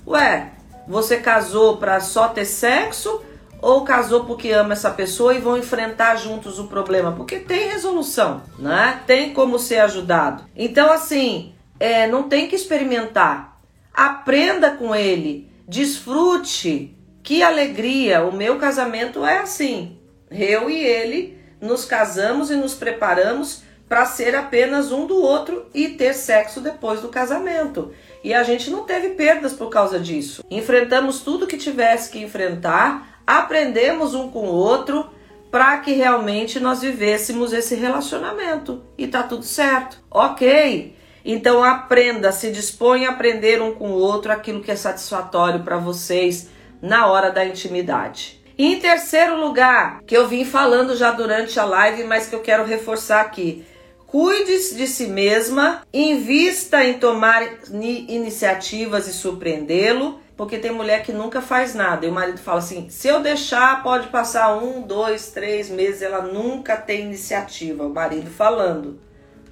Ué, 0.08 0.50
você 0.88 1.18
casou 1.18 1.78
para 1.78 2.00
só 2.00 2.30
ter 2.30 2.46
sexo 2.46 3.22
ou 3.62 3.84
casou 3.84 4.26
porque 4.26 4.50
ama 4.50 4.74
essa 4.74 4.90
pessoa 4.90 5.36
e 5.36 5.40
vão 5.40 5.56
enfrentar 5.56 6.16
juntos 6.16 6.58
o 6.58 6.66
problema? 6.66 7.12
Porque 7.12 7.38
tem 7.38 7.70
resolução, 7.70 8.42
né? 8.58 9.02
Tem 9.06 9.36
como 9.36 9.60
ser 9.60 9.82
ajudado. 9.82 10.46
Então, 10.56 10.92
assim, 10.92 11.54
é, 11.80 12.08
não 12.08 12.24
tem 12.24 12.48
que 12.48 12.56
experimentar. 12.56 13.62
Aprenda 13.94 14.72
com 14.72 14.96
ele, 14.96 15.48
desfrute. 15.68 16.98
Que 17.22 17.44
alegria! 17.44 18.26
O 18.26 18.36
meu 18.36 18.58
casamento 18.58 19.24
é 19.24 19.38
assim. 19.38 20.00
Eu 20.32 20.72
e 20.72 20.84
ele 20.84 21.38
nos 21.62 21.86
casamos 21.86 22.50
e 22.50 22.56
nos 22.56 22.74
preparamos 22.74 23.64
para 23.88 24.06
ser 24.06 24.36
apenas 24.36 24.92
um 24.92 25.06
do 25.06 25.22
outro 25.22 25.68
e 25.74 25.90
ter 25.90 26.14
sexo 26.14 26.60
depois 26.60 27.02
do 27.02 27.10
casamento. 27.10 27.92
E 28.24 28.34
a 28.34 28.44
gente 28.44 28.70
não 28.70 28.84
teve 28.84 29.10
perdas 29.10 29.54
por 29.54 29.70
causa 29.70 30.00
disso. 30.00 30.44
Enfrentamos 30.50 31.20
tudo 31.20 31.48
que 31.48 31.58
tivesse 31.58 32.10
que 32.10 32.20
enfrentar, 32.20 33.22
aprendemos 33.26 34.16
um 34.16 34.30
com 34.30 34.48
o 34.48 34.54
outro 34.54 35.10
para 35.52 35.78
que 35.78 35.94
realmente 35.94 36.60
nós 36.60 36.82
vivêssemos 36.82 37.54
esse 37.54 37.76
relacionamento 37.76 38.84
e 38.98 39.08
tá 39.08 39.24
tudo 39.24 39.44
certo. 39.44 40.04
OK? 40.10 40.96
Então 41.24 41.64
aprenda, 41.64 42.32
se 42.32 42.52
dispõe 42.52 43.06
a 43.06 43.12
aprender 43.12 43.62
um 43.62 43.74
com 43.74 43.90
o 43.90 43.98
outro 43.98 44.32
aquilo 44.32 44.62
que 44.62 44.72
é 44.72 44.76
satisfatório 44.76 45.64
para 45.64 45.78
vocês 45.78 46.50
na 46.82 47.08
hora 47.08 47.32
da 47.32 47.46
intimidade. 47.46 48.44
E 48.58 48.74
em 48.74 48.80
terceiro 48.80 49.40
lugar, 49.40 50.02
que 50.06 50.16
eu 50.16 50.28
vim 50.28 50.46
falando 50.46 50.96
já 50.96 51.12
durante 51.12 51.60
a 51.60 51.66
live, 51.66 52.04
mas 52.04 52.28
que 52.28 52.36
eu 52.36 52.42
quero 52.42 52.64
reforçar 52.64 53.22
aqui, 53.22 53.66
Cuide 54.08 54.76
de 54.76 54.88
si 54.88 55.08
mesma, 55.08 55.82
invista 55.94 56.84
em 56.84 57.00
tomar 57.00 57.44
iniciativas 57.72 59.08
e 59.08 59.14
surpreendê-lo, 59.14 60.20
porque 60.38 60.58
tem 60.58 60.72
mulher 60.72 61.04
que 61.04 61.12
nunca 61.12 61.42
faz 61.42 61.74
nada. 61.74 62.06
E 62.06 62.10
o 62.10 62.14
marido 62.14 62.38
fala 62.38 62.60
assim: 62.60 62.90
se 62.90 63.08
eu 63.08 63.20
deixar, 63.20 63.82
pode 63.84 64.08
passar 64.08 64.56
um, 64.58 64.82
dois, 64.82 65.32
três 65.32 65.70
meses, 65.70 66.02
ela 66.02 66.22
nunca 66.22 66.78
tem 66.78 67.02
iniciativa. 67.02 67.86
O 67.86 67.94
marido 67.94 68.30
falando, 68.30 69.00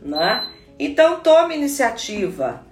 né? 0.02 0.48
Então 0.78 1.20
tome 1.20 1.56
iniciativa, 1.56 2.66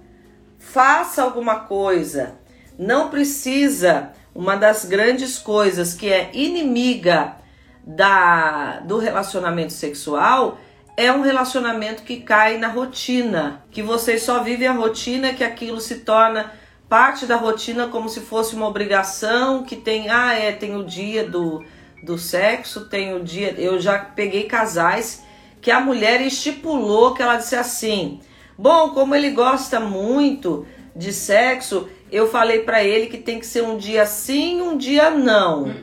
faça 0.58 1.22
alguma 1.22 1.60
coisa. 1.60 2.38
Não 2.78 3.10
precisa. 3.10 4.12
Uma 4.34 4.56
das 4.56 4.86
grandes 4.86 5.38
coisas 5.38 5.92
que 5.92 6.10
é 6.10 6.30
inimiga 6.32 7.36
da, 7.84 8.80
do 8.80 8.96
relacionamento 8.96 9.74
sexual 9.74 10.58
é 10.96 11.10
um 11.10 11.22
relacionamento 11.22 12.02
que 12.02 12.18
cai 12.18 12.58
na 12.58 12.68
rotina, 12.68 13.64
que 13.70 13.82
vocês 13.82 14.22
só 14.22 14.42
vivem 14.42 14.68
a 14.68 14.72
rotina, 14.72 15.32
que 15.32 15.42
aquilo 15.42 15.80
se 15.80 16.00
torna 16.00 16.52
parte 16.88 17.24
da 17.24 17.36
rotina 17.36 17.88
como 17.88 18.08
se 18.08 18.20
fosse 18.20 18.54
uma 18.54 18.68
obrigação, 18.68 19.64
que 19.64 19.76
tem, 19.76 20.10
ah, 20.10 20.34
é, 20.34 20.52
tem 20.52 20.76
o 20.76 20.84
dia 20.84 21.26
do, 21.26 21.64
do 22.02 22.18
sexo, 22.18 22.88
tem 22.88 23.14
o 23.14 23.24
dia. 23.24 23.54
Eu 23.56 23.80
já 23.80 23.98
peguei 23.98 24.44
casais 24.44 25.22
que 25.62 25.70
a 25.70 25.80
mulher 25.80 26.20
estipulou 26.20 27.14
que 27.14 27.22
ela 27.22 27.36
disse 27.36 27.56
assim: 27.56 28.20
"Bom, 28.58 28.90
como 28.90 29.14
ele 29.14 29.30
gosta 29.30 29.80
muito 29.80 30.66
de 30.94 31.12
sexo, 31.12 31.88
eu 32.10 32.28
falei 32.28 32.60
para 32.60 32.84
ele 32.84 33.06
que 33.06 33.16
tem 33.16 33.38
que 33.40 33.46
ser 33.46 33.62
um 33.62 33.78
dia 33.78 34.04
sim, 34.04 34.60
um 34.60 34.76
dia 34.76 35.10
não". 35.10 35.74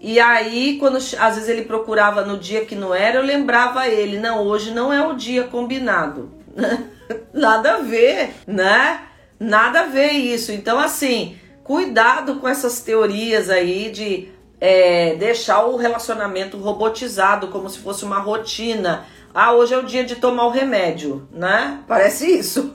E 0.00 0.18
aí, 0.18 0.78
quando 0.78 0.96
às 0.96 1.34
vezes 1.34 1.48
ele 1.48 1.62
procurava 1.62 2.24
no 2.24 2.38
dia 2.38 2.64
que 2.64 2.74
não 2.74 2.94
era, 2.94 3.18
eu 3.18 3.22
lembrava 3.22 3.86
ele, 3.86 4.18
não, 4.18 4.42
hoje 4.46 4.70
não 4.70 4.90
é 4.90 5.06
o 5.06 5.12
dia 5.12 5.44
combinado. 5.44 6.30
Nada 7.34 7.74
a 7.74 7.78
ver, 7.78 8.34
né? 8.46 9.02
Nada 9.38 9.80
a 9.80 9.86
ver 9.86 10.12
isso. 10.12 10.52
Então, 10.52 10.78
assim, 10.78 11.36
cuidado 11.62 12.36
com 12.36 12.48
essas 12.48 12.80
teorias 12.80 13.50
aí 13.50 13.90
de 13.90 14.28
é, 14.58 15.16
deixar 15.16 15.66
o 15.66 15.76
relacionamento 15.76 16.56
robotizado, 16.56 17.48
como 17.48 17.68
se 17.68 17.78
fosse 17.78 18.02
uma 18.02 18.20
rotina. 18.20 19.04
Ah, 19.34 19.52
hoje 19.52 19.74
é 19.74 19.78
o 19.78 19.84
dia 19.84 20.04
de 20.04 20.16
tomar 20.16 20.46
o 20.46 20.50
remédio, 20.50 21.28
né? 21.30 21.80
Parece 21.86 22.26
isso. 22.26 22.70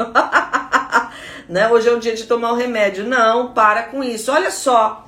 né? 1.49 1.67
Hoje 1.69 1.89
é 1.89 1.91
o 1.91 1.99
dia 1.99 2.15
de 2.15 2.25
tomar 2.25 2.51
o 2.51 2.55
remédio. 2.55 3.03
Não, 3.03 3.51
para 3.51 3.83
com 3.83 4.03
isso. 4.03 4.31
Olha 4.31 4.51
só, 4.51 5.04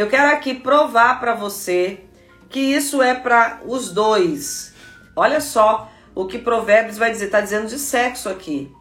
eu 0.00 0.08
quero 0.08 0.32
aqui 0.32 0.54
provar 0.54 1.20
para 1.20 1.34
você 1.34 2.00
que 2.48 2.58
isso 2.58 3.02
é 3.02 3.12
para 3.12 3.60
os 3.66 3.92
dois. 3.92 4.72
Olha 5.14 5.42
só 5.42 5.90
o 6.14 6.24
que 6.24 6.38
Provérbios 6.38 6.96
vai 6.96 7.10
dizer, 7.10 7.26
está 7.26 7.42
dizendo 7.42 7.66
de 7.66 7.78
sexo 7.78 8.30
aqui. 8.30 8.74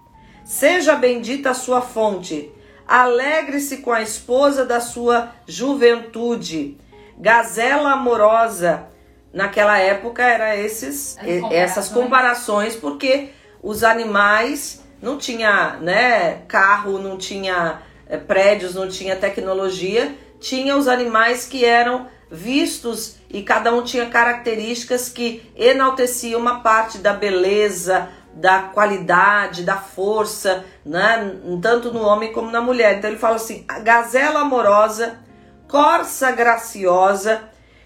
Seja 0.45 0.95
bendita 0.95 1.49
a 1.49 1.53
sua 1.53 1.81
fonte, 1.81 2.49
alegre-se 2.87 3.79
com 3.79 3.91
a 3.91 4.01
esposa 4.01 4.65
da 4.65 4.79
sua 4.79 5.33
juventude. 5.45 6.77
Gazela 7.17 7.91
amorosa, 7.91 8.87
naquela 9.33 9.77
época 9.77 10.23
era 10.23 10.55
esses 10.55 11.15
comparações. 11.15 11.51
essas 11.51 11.89
comparações 11.89 12.75
porque 12.77 13.31
os 13.61 13.83
animais 13.83 14.85
não 15.01 15.17
tinha, 15.17 15.75
né, 15.81 16.43
carro, 16.47 16.97
não 16.97 17.17
tinha 17.17 17.81
é, 18.07 18.15
prédios, 18.15 18.73
não 18.73 18.87
tinha 18.87 19.17
tecnologia 19.17 20.15
tinha 20.39 20.75
os 20.75 20.87
animais 20.87 21.45
que 21.45 21.65
eram 21.65 22.07
vistos 22.31 23.17
e 23.29 23.41
cada 23.41 23.73
um 23.73 23.83
tinha 23.83 24.07
características 24.07 25.09
que 25.09 25.51
enalteciam 25.55 26.39
uma 26.39 26.61
parte 26.61 26.99
da 26.99 27.13
beleza, 27.13 28.09
da 28.33 28.63
qualidade, 28.63 29.63
da 29.63 29.77
força, 29.77 30.63
né? 30.85 31.35
tanto 31.61 31.91
no 31.91 32.01
homem 32.01 32.31
como 32.31 32.51
na 32.51 32.61
mulher. 32.61 32.97
Então 32.97 33.09
ele 33.09 33.19
fala 33.19 33.35
assim: 33.35 33.65
gazela 33.83 34.41
amorosa, 34.41 35.19
corça 35.67 36.31
graciosa, 36.31 37.43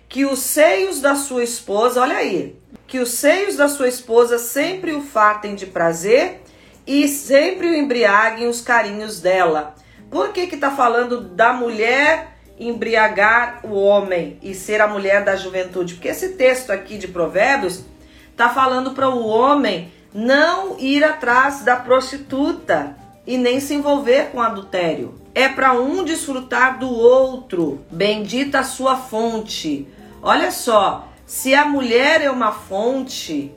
que 0.08 0.26
os 0.26 0.40
seios 0.40 1.02
da 1.02 1.16
sua 1.16 1.44
esposa, 1.44 2.02
olha 2.02 2.18
aí, 2.18 2.60
que 2.86 3.00
os 3.00 3.12
seios 3.12 3.56
da 3.56 3.68
sua 3.68 3.88
esposa 3.88 4.38
sempre 4.38 4.94
o 4.94 5.02
fartem 5.02 5.56
de 5.56 5.66
prazer 5.66 6.42
e 6.86 7.08
sempre 7.08 7.68
o 7.68 7.76
embriaguem 7.76 8.48
os 8.48 8.62
carinhos 8.62 9.20
dela. 9.20 9.74
Por 10.12 10.32
que 10.32 10.48
que 10.48 10.58
tá 10.58 10.70
falando 10.70 11.22
da 11.22 11.54
mulher 11.54 12.33
embriagar 12.60 13.62
o 13.64 13.74
homem 13.74 14.38
e 14.42 14.54
ser 14.54 14.82
a 14.82 14.88
mulher 14.88 15.24
da 15.24 15.36
juventude. 15.36 15.96
Porque 15.96 16.08
esse 16.08 16.30
texto 16.30 16.72
aqui 16.72 16.98
de 16.98 17.08
Provérbios 17.08 17.84
está 18.32 18.50
falando 18.50 18.92
para 18.92 19.10
o 19.10 19.26
homem 19.26 19.92
não 20.14 20.78
ir 20.80 21.04
atrás 21.04 21.64
da 21.64 21.76
prostituta 21.76 22.96
e 23.26 23.38
nem 23.38 23.60
se 23.60 23.74
envolver 23.74 24.30
com 24.32 24.42
adultério. 24.42 25.16
É 25.34 25.50
para 25.50 25.74
um 25.74 26.04
desfrutar 26.04 26.78
do 26.78 26.90
outro. 26.90 27.84
Bendita 27.90 28.60
a 28.60 28.64
sua 28.64 28.96
fonte. 28.96 29.88
Olha 30.22 30.52
só, 30.52 31.08
se 31.26 31.56
a 31.56 31.66
mulher 31.66 32.22
é 32.22 32.30
uma 32.30 32.52
fonte, 32.52 33.52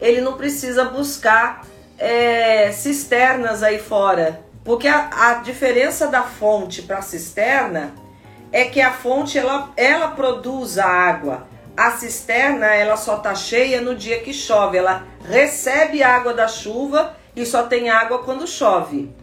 ele 0.00 0.20
não 0.20 0.34
precisa 0.34 0.84
buscar 0.84 1.66
é, 1.98 2.70
cisternas 2.70 3.62
aí 3.62 3.78
fora. 3.78 4.40
Porque 4.62 4.86
a, 4.86 5.30
a 5.30 5.34
diferença 5.34 6.06
da 6.06 6.22
fonte 6.22 6.82
para 6.82 7.02
cisterna 7.02 7.92
é 8.52 8.64
que 8.64 8.80
a 8.80 8.92
fonte 8.92 9.38
ela, 9.38 9.72
ela 9.76 10.08
produz 10.08 10.78
a 10.78 10.86
água. 10.86 11.46
A 11.76 11.90
cisterna 11.90 12.66
ela 12.66 12.96
só 12.96 13.16
tá 13.16 13.34
cheia 13.34 13.80
no 13.80 13.94
dia 13.94 14.20
que 14.20 14.32
chove. 14.32 14.78
Ela 14.78 15.04
recebe 15.28 16.02
água 16.02 16.32
da 16.32 16.48
chuva 16.48 17.16
e 17.34 17.44
só 17.44 17.64
tem 17.64 17.90
água 17.90 18.20
quando 18.20 18.46
chove. 18.46 19.14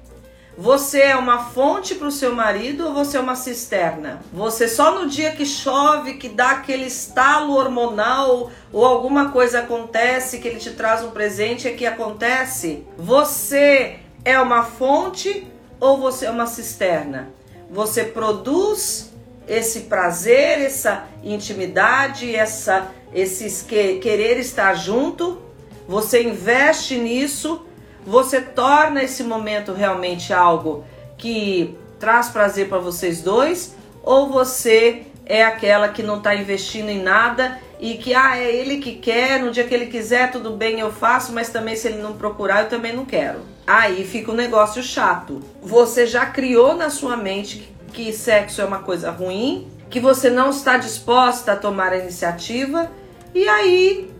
Você 0.56 1.00
é 1.00 1.16
uma 1.16 1.46
fonte 1.46 1.96
para 1.96 2.08
o 2.08 2.12
seu 2.12 2.36
marido 2.36 2.86
ou 2.86 2.94
você 2.94 3.18
é 3.18 3.20
uma 3.20 3.36
cisterna? 3.36 4.22
Você 4.32 4.68
só 4.68 5.00
no 5.00 5.10
dia 5.10 5.32
que 5.32 5.48
chove, 5.48 6.14
que 6.14 6.30
dá 6.30 6.52
aquele 6.52 6.86
estalo 6.86 7.56
hormonal 7.56 8.52
ou 8.72 8.86
alguma 8.86 9.32
coisa 9.32 9.60
acontece 9.62 10.38
que 10.38 10.48
ele 10.48 10.60
te 10.60 10.70
traz 10.72 11.04
um 11.04 11.10
presente 11.10 11.68
é 11.68 11.72
que 11.72 11.88
acontece? 11.88 12.86
Você 12.96 13.98
é 14.24 14.40
uma 14.40 14.64
fonte 14.64 15.48
ou 15.80 15.98
você 15.98 16.28
é 16.28 16.30
uma 16.30 16.46
cisterna? 16.46 17.30
Você 17.72 18.04
produz 18.04 19.12
esse 19.48 19.82
prazer, 19.82 20.62
essa 20.62 21.06
intimidade, 21.24 22.36
essa 22.36 22.92
esse 23.14 23.66
querer 23.66 24.40
estar 24.40 24.74
junto, 24.74 25.40
você 25.88 26.24
investe 26.24 26.98
nisso, 26.98 27.64
você 28.06 28.42
torna 28.42 29.04
esse 29.04 29.24
momento 29.24 29.72
realmente 29.72 30.34
algo 30.34 30.84
que 31.18 31.78
traz 32.00 32.30
prazer 32.30 32.68
para 32.68 32.80
vocês 32.80 33.22
dois, 33.22 33.76
ou 34.02 34.30
você 34.30 35.04
é 35.26 35.44
aquela 35.44 35.90
que 35.90 36.04
não 36.04 36.18
está 36.18 36.36
investindo 36.36 36.90
em 36.90 37.02
nada 37.02 37.60
e 37.80 37.96
que 37.96 38.14
ah, 38.14 38.38
é 38.38 38.54
ele 38.54 38.78
que 38.78 38.96
quer, 38.96 39.40
no 39.40 39.52
dia 39.52 39.64
que 39.64 39.74
ele 39.74 39.88
quiser, 39.88 40.32
tudo 40.32 40.52
bem, 40.52 40.80
eu 40.80 40.92
faço, 40.92 41.32
mas 41.32 41.50
também 41.50 41.76
se 41.76 41.88
ele 41.88 42.02
não 42.02 42.14
procurar, 42.14 42.64
eu 42.64 42.70
também 42.70 42.96
não 42.96 43.06
quero. 43.06 43.40
Aí 43.66 44.06
fica 44.06 44.32
um 44.32 44.36
negócio 44.36 44.82
chato. 44.84 45.42
Você 45.62 46.06
já 46.06 46.26
criou 46.26 46.76
na 46.76 46.90
sua 46.90 47.16
mente 47.16 47.58
que 47.58 47.73
sexo 48.14 48.62
é 48.62 48.66
uma 48.66 48.80
coisa 48.80 49.12
ruim, 49.12 49.68
que 49.90 50.00
você 50.00 50.30
não 50.30 50.50
está 50.50 50.78
disposta 50.78 51.52
a 51.54 51.56
tomar 51.56 51.94
a 51.94 51.98
iniciativa 51.98 52.90
e 53.34 53.48
aí 53.48 54.12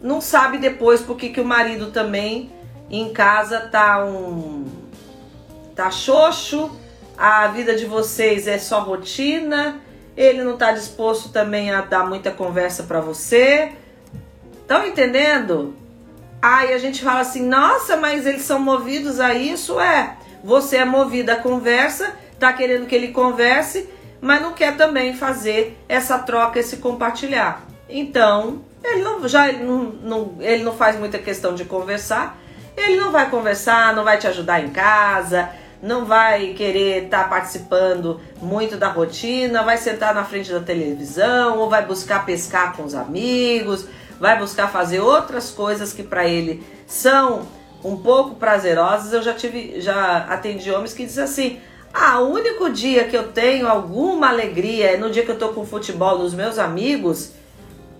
não 0.00 0.20
sabe 0.20 0.56
depois 0.58 1.02
porque 1.02 1.28
que 1.28 1.40
o 1.40 1.44
marido 1.44 1.90
também 1.90 2.50
em 2.90 3.12
casa 3.12 3.60
tá 3.60 4.04
um 4.04 4.64
tá 5.74 5.90
xoxo, 5.90 6.70
a 7.16 7.46
vida 7.48 7.76
de 7.76 7.84
vocês 7.84 8.46
é 8.46 8.58
só 8.58 8.80
rotina, 8.80 9.80
ele 10.16 10.42
não 10.42 10.56
tá 10.56 10.72
disposto 10.72 11.28
também 11.28 11.70
a 11.70 11.82
dar 11.82 12.06
muita 12.06 12.30
conversa 12.30 12.82
para 12.84 13.00
você. 13.00 13.72
Estão 14.62 14.86
entendendo? 14.86 15.74
Aí 16.40 16.72
a 16.72 16.78
gente 16.78 17.02
fala 17.02 17.20
assim: 17.20 17.46
"Nossa, 17.46 17.96
mas 17.96 18.26
eles 18.26 18.42
são 18.42 18.58
movidos 18.58 19.20
a 19.20 19.34
isso?" 19.34 19.78
É. 19.78 20.16
Você 20.42 20.78
é 20.78 20.84
movida 20.84 21.34
a 21.34 21.36
conversa 21.36 22.14
tá 22.40 22.52
querendo 22.52 22.86
que 22.86 22.94
ele 22.94 23.08
converse, 23.08 23.88
mas 24.20 24.40
não 24.40 24.52
quer 24.52 24.76
também 24.76 25.14
fazer 25.14 25.78
essa 25.88 26.18
troca, 26.18 26.58
esse 26.58 26.78
compartilhar. 26.78 27.64
Então, 27.88 28.62
ele 28.82 29.02
não, 29.02 29.28
já 29.28 29.48
ele 29.48 29.62
não, 29.62 29.84
não, 29.84 30.34
ele 30.40 30.62
não 30.62 30.72
faz 30.72 30.98
muita 30.98 31.18
questão 31.18 31.54
de 31.54 31.64
conversar, 31.64 32.38
ele 32.76 32.96
não 32.96 33.12
vai 33.12 33.28
conversar, 33.28 33.94
não 33.94 34.04
vai 34.04 34.18
te 34.18 34.26
ajudar 34.26 34.64
em 34.64 34.70
casa, 34.70 35.50
não 35.82 36.04
vai 36.04 36.54
querer 36.54 37.04
estar 37.04 37.24
tá 37.24 37.28
participando 37.28 38.20
muito 38.40 38.76
da 38.76 38.88
rotina, 38.88 39.62
vai 39.62 39.76
sentar 39.76 40.14
na 40.14 40.24
frente 40.24 40.50
da 40.50 40.60
televisão 40.60 41.58
ou 41.58 41.68
vai 41.68 41.84
buscar 41.84 42.24
pescar 42.24 42.74
com 42.76 42.84
os 42.84 42.94
amigos, 42.94 43.86
vai 44.18 44.38
buscar 44.38 44.68
fazer 44.68 45.00
outras 45.00 45.50
coisas 45.50 45.92
que 45.92 46.02
para 46.02 46.26
ele 46.26 46.64
são 46.86 47.48
um 47.82 47.96
pouco 47.96 48.34
prazerosas. 48.36 49.12
Eu 49.12 49.22
já 49.22 49.32
tive, 49.32 49.80
já 49.80 50.18
atendi 50.28 50.70
homens 50.70 50.92
que 50.92 51.04
dizem 51.04 51.24
assim: 51.24 51.60
ah, 51.92 52.20
o 52.20 52.32
único 52.32 52.70
dia 52.70 53.04
que 53.04 53.16
eu 53.16 53.28
tenho 53.28 53.66
alguma 53.68 54.28
alegria 54.28 54.92
é 54.92 54.96
no 54.96 55.10
dia 55.10 55.24
que 55.24 55.30
eu 55.30 55.38
tô 55.38 55.48
com 55.48 55.66
futebol 55.66 56.18
dos 56.18 56.32
meus 56.32 56.58
amigos, 56.58 57.32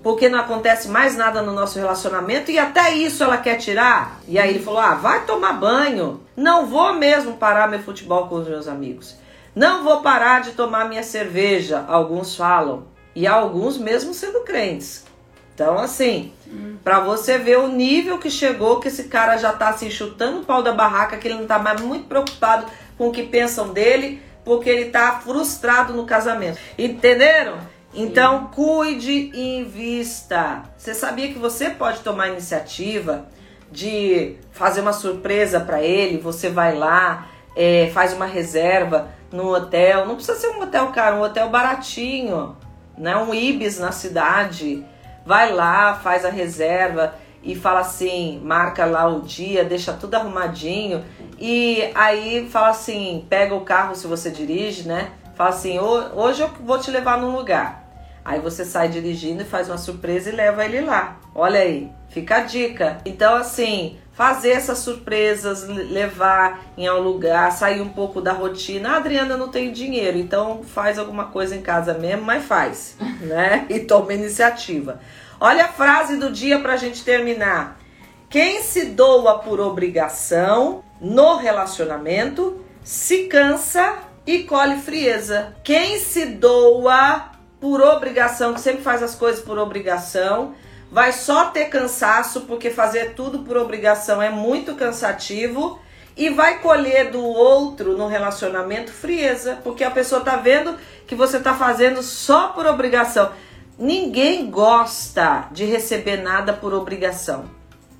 porque 0.03 0.29
não 0.29 0.39
acontece 0.39 0.89
mais 0.89 1.17
nada 1.17 1.43
no 1.43 1.53
nosso 1.53 1.79
relacionamento 1.79 2.51
e 2.51 2.59
até 2.59 2.95
isso 2.95 3.23
ela 3.23 3.37
quer 3.37 3.57
tirar. 3.57 4.21
E 4.29 4.39
aí 4.39 4.51
ele 4.51 4.63
falou: 4.63 4.81
ah, 4.81 4.95
vai 4.95 5.25
tomar 5.27 5.55
banho. 5.55 6.21
Não 6.37 6.67
vou 6.67 6.95
mesmo 6.95 7.37
parar 7.37 7.69
meu 7.69 7.81
futebol 7.81 8.29
com 8.29 8.37
os 8.37 8.49
meus 8.49 8.69
amigos. 8.69 9.17
Não 9.55 9.83
vou 9.83 10.01
parar 10.01 10.41
de 10.41 10.53
tomar 10.53 10.89
minha 10.89 11.03
cerveja, 11.03 11.85
alguns 11.89 12.37
falam. 12.37 12.85
E 13.15 13.27
alguns 13.27 13.77
mesmo 13.77 14.15
sendo 14.15 14.41
crentes. 14.41 15.05
Então, 15.53 15.77
assim, 15.77 16.33
hum. 16.51 16.77
para 16.83 17.01
você 17.01 17.39
ver 17.39 17.59
o 17.59 17.69
nível 17.69 18.19
que 18.19 18.31
chegou, 18.31 18.81
que 18.81 18.89
esse 18.89 19.05
cara 19.05 19.37
já 19.37 19.53
tá 19.53 19.69
assim, 19.69 19.91
chutando 19.91 20.41
o 20.41 20.45
pau 20.45 20.63
da 20.63 20.73
barraca, 20.73 21.17
que 21.17 21.29
ele 21.29 21.39
não 21.39 21.47
tá 21.47 21.59
mais 21.59 21.81
muito 21.81 22.07
preocupado 22.07 22.67
com 22.99 23.09
o 23.09 23.13
que 23.13 23.23
pensam 23.23 23.73
dele, 23.73 24.23
porque 24.45 24.69
ele 24.69 24.87
está 24.87 25.21
frustrado 25.21 25.93
no 25.93 26.05
casamento. 26.05 26.59
Entenderam? 26.79 27.59
Então, 27.95 28.41
Sim. 28.41 28.49
cuide 28.53 29.31
e 29.35 29.59
invista. 29.59 30.63
Você 30.77 30.95
sabia 30.95 31.29
que 31.29 31.39
você 31.39 31.71
pode 31.71 32.01
tomar 32.01 32.29
iniciativa 32.29 33.27
de 33.71 34.37
fazer 34.53 34.81
uma 34.81 34.93
surpresa 34.93 35.61
para 35.61 35.83
ele? 35.83 36.19
Você 36.19 36.49
vai 36.49 36.77
lá, 36.77 37.27
é, 37.57 37.91
faz 37.93 38.13
uma 38.13 38.27
reserva 38.27 39.11
no 39.33 39.55
hotel. 39.55 40.07
Não 40.07 40.15
precisa 40.15 40.39
ser 40.39 40.49
um 40.49 40.63
hotel 40.63 40.89
caro, 40.89 41.17
um 41.17 41.23
hotel 41.23 41.49
baratinho, 41.49 42.57
né? 42.97 43.17
Um 43.17 43.35
Ibis 43.35 43.79
na 43.79 43.93
cidade. 43.93 44.85
Vai 45.25 45.53
lá, 45.53 45.95
faz 45.95 46.25
a 46.25 46.31
reserva 46.31 47.15
e 47.43 47.55
fala 47.55 47.81
assim, 47.81 48.41
marca 48.45 48.85
lá 48.85 49.07
o 49.09 49.23
dia, 49.23 49.65
deixa 49.65 49.93
tudo 49.93 50.15
arrumadinho 50.15 51.05
e 51.39 51.91
aí 51.95 52.49
fala 52.51 52.69
assim, 52.69 53.27
pega 53.31 53.55
o 53.55 53.63
carro 53.63 53.95
se 53.95 54.07
você 54.07 54.31
dirige, 54.31 54.87
né? 54.87 55.11
Fala 55.35 55.51
assim, 55.51 55.79
hoje 55.79 56.43
eu 56.43 56.51
vou 56.61 56.79
te 56.79 56.91
levar 56.91 57.19
num 57.19 57.35
lugar. 57.35 57.89
Aí 58.23 58.39
você 58.39 58.65
sai 58.65 58.89
dirigindo 58.89 59.43
e 59.43 59.47
faz 59.47 59.69
uma 59.69 59.79
surpresa 59.79 60.29
e 60.29 60.33
leva 60.33 60.65
ele 60.65 60.83
lá. 60.83 61.17
Olha 61.35 61.61
aí, 61.61 61.91
fica 62.11 62.37
a 62.37 62.41
dica. 62.41 62.99
Então 63.07 63.35
assim, 63.35 63.97
fazer 64.21 64.51
essas 64.51 64.81
surpresas, 64.81 65.67
levar 65.67 66.67
em 66.77 66.87
algum 66.87 67.03
lugar, 67.03 67.51
sair 67.53 67.81
um 67.81 67.89
pouco 67.89 68.21
da 68.21 68.35
rotina. 68.35 68.91
A 68.91 68.97
Adriana 68.97 69.35
não 69.35 69.49
tem 69.49 69.73
dinheiro, 69.73 70.19
então 70.19 70.63
faz 70.63 70.99
alguma 70.99 71.29
coisa 71.29 71.57
em 71.57 71.63
casa 71.63 71.95
mesmo, 71.95 72.27
mas 72.27 72.45
faz, 72.45 72.97
né? 73.23 73.65
E 73.71 73.81
toma 73.81 74.13
iniciativa. 74.13 75.01
Olha 75.41 75.65
a 75.65 75.69
frase 75.69 76.19
do 76.19 76.31
dia 76.31 76.59
para 76.59 76.75
a 76.75 76.77
gente 76.77 77.03
terminar. 77.03 77.81
Quem 78.29 78.63
se 78.63 78.89
doa 78.89 79.39
por 79.39 79.59
obrigação 79.59 80.85
no 81.01 81.37
relacionamento 81.37 82.63
se 82.85 83.25
cansa 83.25 84.01
e 84.27 84.41
colhe 84.41 84.77
frieza. 84.83 85.57
Quem 85.65 85.99
se 85.99 86.27
doa 86.27 87.31
por 87.59 87.81
obrigação, 87.81 88.53
que 88.53 88.61
sempre 88.61 88.83
faz 88.83 89.03
as 89.03 89.15
coisas 89.15 89.43
por 89.43 89.57
obrigação, 89.57 90.55
vai 90.91 91.13
só 91.13 91.47
ter 91.47 91.67
cansaço, 91.67 92.43
porque 92.43 92.71
fazer 92.71 93.15
tudo 93.15 93.41
por 93.41 93.57
obrigação 93.57 94.21
é 94.21 94.29
muito 94.29 94.75
cansativo 94.75 95.79
e 96.17 96.29
vai 96.29 96.59
colher 96.59 97.11
do 97.11 97.23
outro 97.23 97.97
no 97.97 98.09
relacionamento 98.09 98.91
frieza, 98.91 99.59
porque 99.63 99.85
a 99.85 99.91
pessoa 99.91 100.21
tá 100.21 100.37
vendo 100.37 100.77
que 101.07 101.15
você 101.15 101.39
tá 101.39 101.55
fazendo 101.55 102.03
só 102.03 102.49
por 102.49 102.67
obrigação. 102.67 103.31
Ninguém 103.79 104.51
gosta 104.51 105.49
de 105.53 105.65
receber 105.65 106.19
nada 106.19 106.53
por 106.53 106.75
obrigação. 106.75 107.45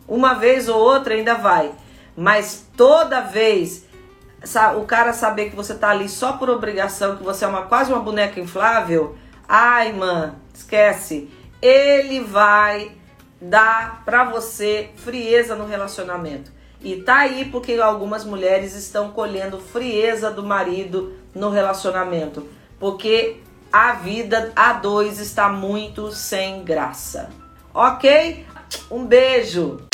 Uma 0.07 0.35
vez 0.35 0.69
ou 0.69 0.79
outra 0.79 1.15
ainda 1.15 1.35
vai, 1.35 1.71
mas 2.17 2.67
toda 2.77 3.21
vez 3.21 3.87
o 4.77 4.85
cara 4.85 5.13
saber 5.13 5.51
que 5.51 5.57
você 5.57 5.75
tá 5.75 5.91
ali 5.91 6.09
só 6.09 6.33
por 6.33 6.51
obrigação, 6.51 7.17
que 7.17 7.23
você 7.23 7.45
é 7.45 7.49
uma 7.49 7.63
quase 7.63 7.93
uma 7.93 8.03
boneca 8.03 8.41
inflável, 8.41 9.17
ai, 9.49 9.93
mano, 9.93 10.35
esquece. 10.53 11.31
Ele 11.61 12.21
vai 12.21 12.93
dar 13.41 14.03
para 14.05 14.25
você 14.25 14.91
frieza 14.97 15.55
no 15.55 15.67
relacionamento. 15.67 16.51
E 16.83 16.97
tá 16.97 17.19
aí 17.19 17.45
porque 17.45 17.75
algumas 17.75 18.25
mulheres 18.25 18.75
estão 18.75 19.11
colhendo 19.11 19.59
frieza 19.59 20.31
do 20.31 20.43
marido 20.43 21.15
no 21.35 21.51
relacionamento, 21.51 22.49
porque 22.79 23.37
a 23.71 23.93
vida 23.93 24.51
a 24.57 24.73
dois 24.73 25.21
está 25.21 25.49
muito 25.49 26.11
sem 26.11 26.65
graça. 26.65 27.29
Ok? 27.75 28.47
Um 28.91 29.05
beijo! 29.05 29.90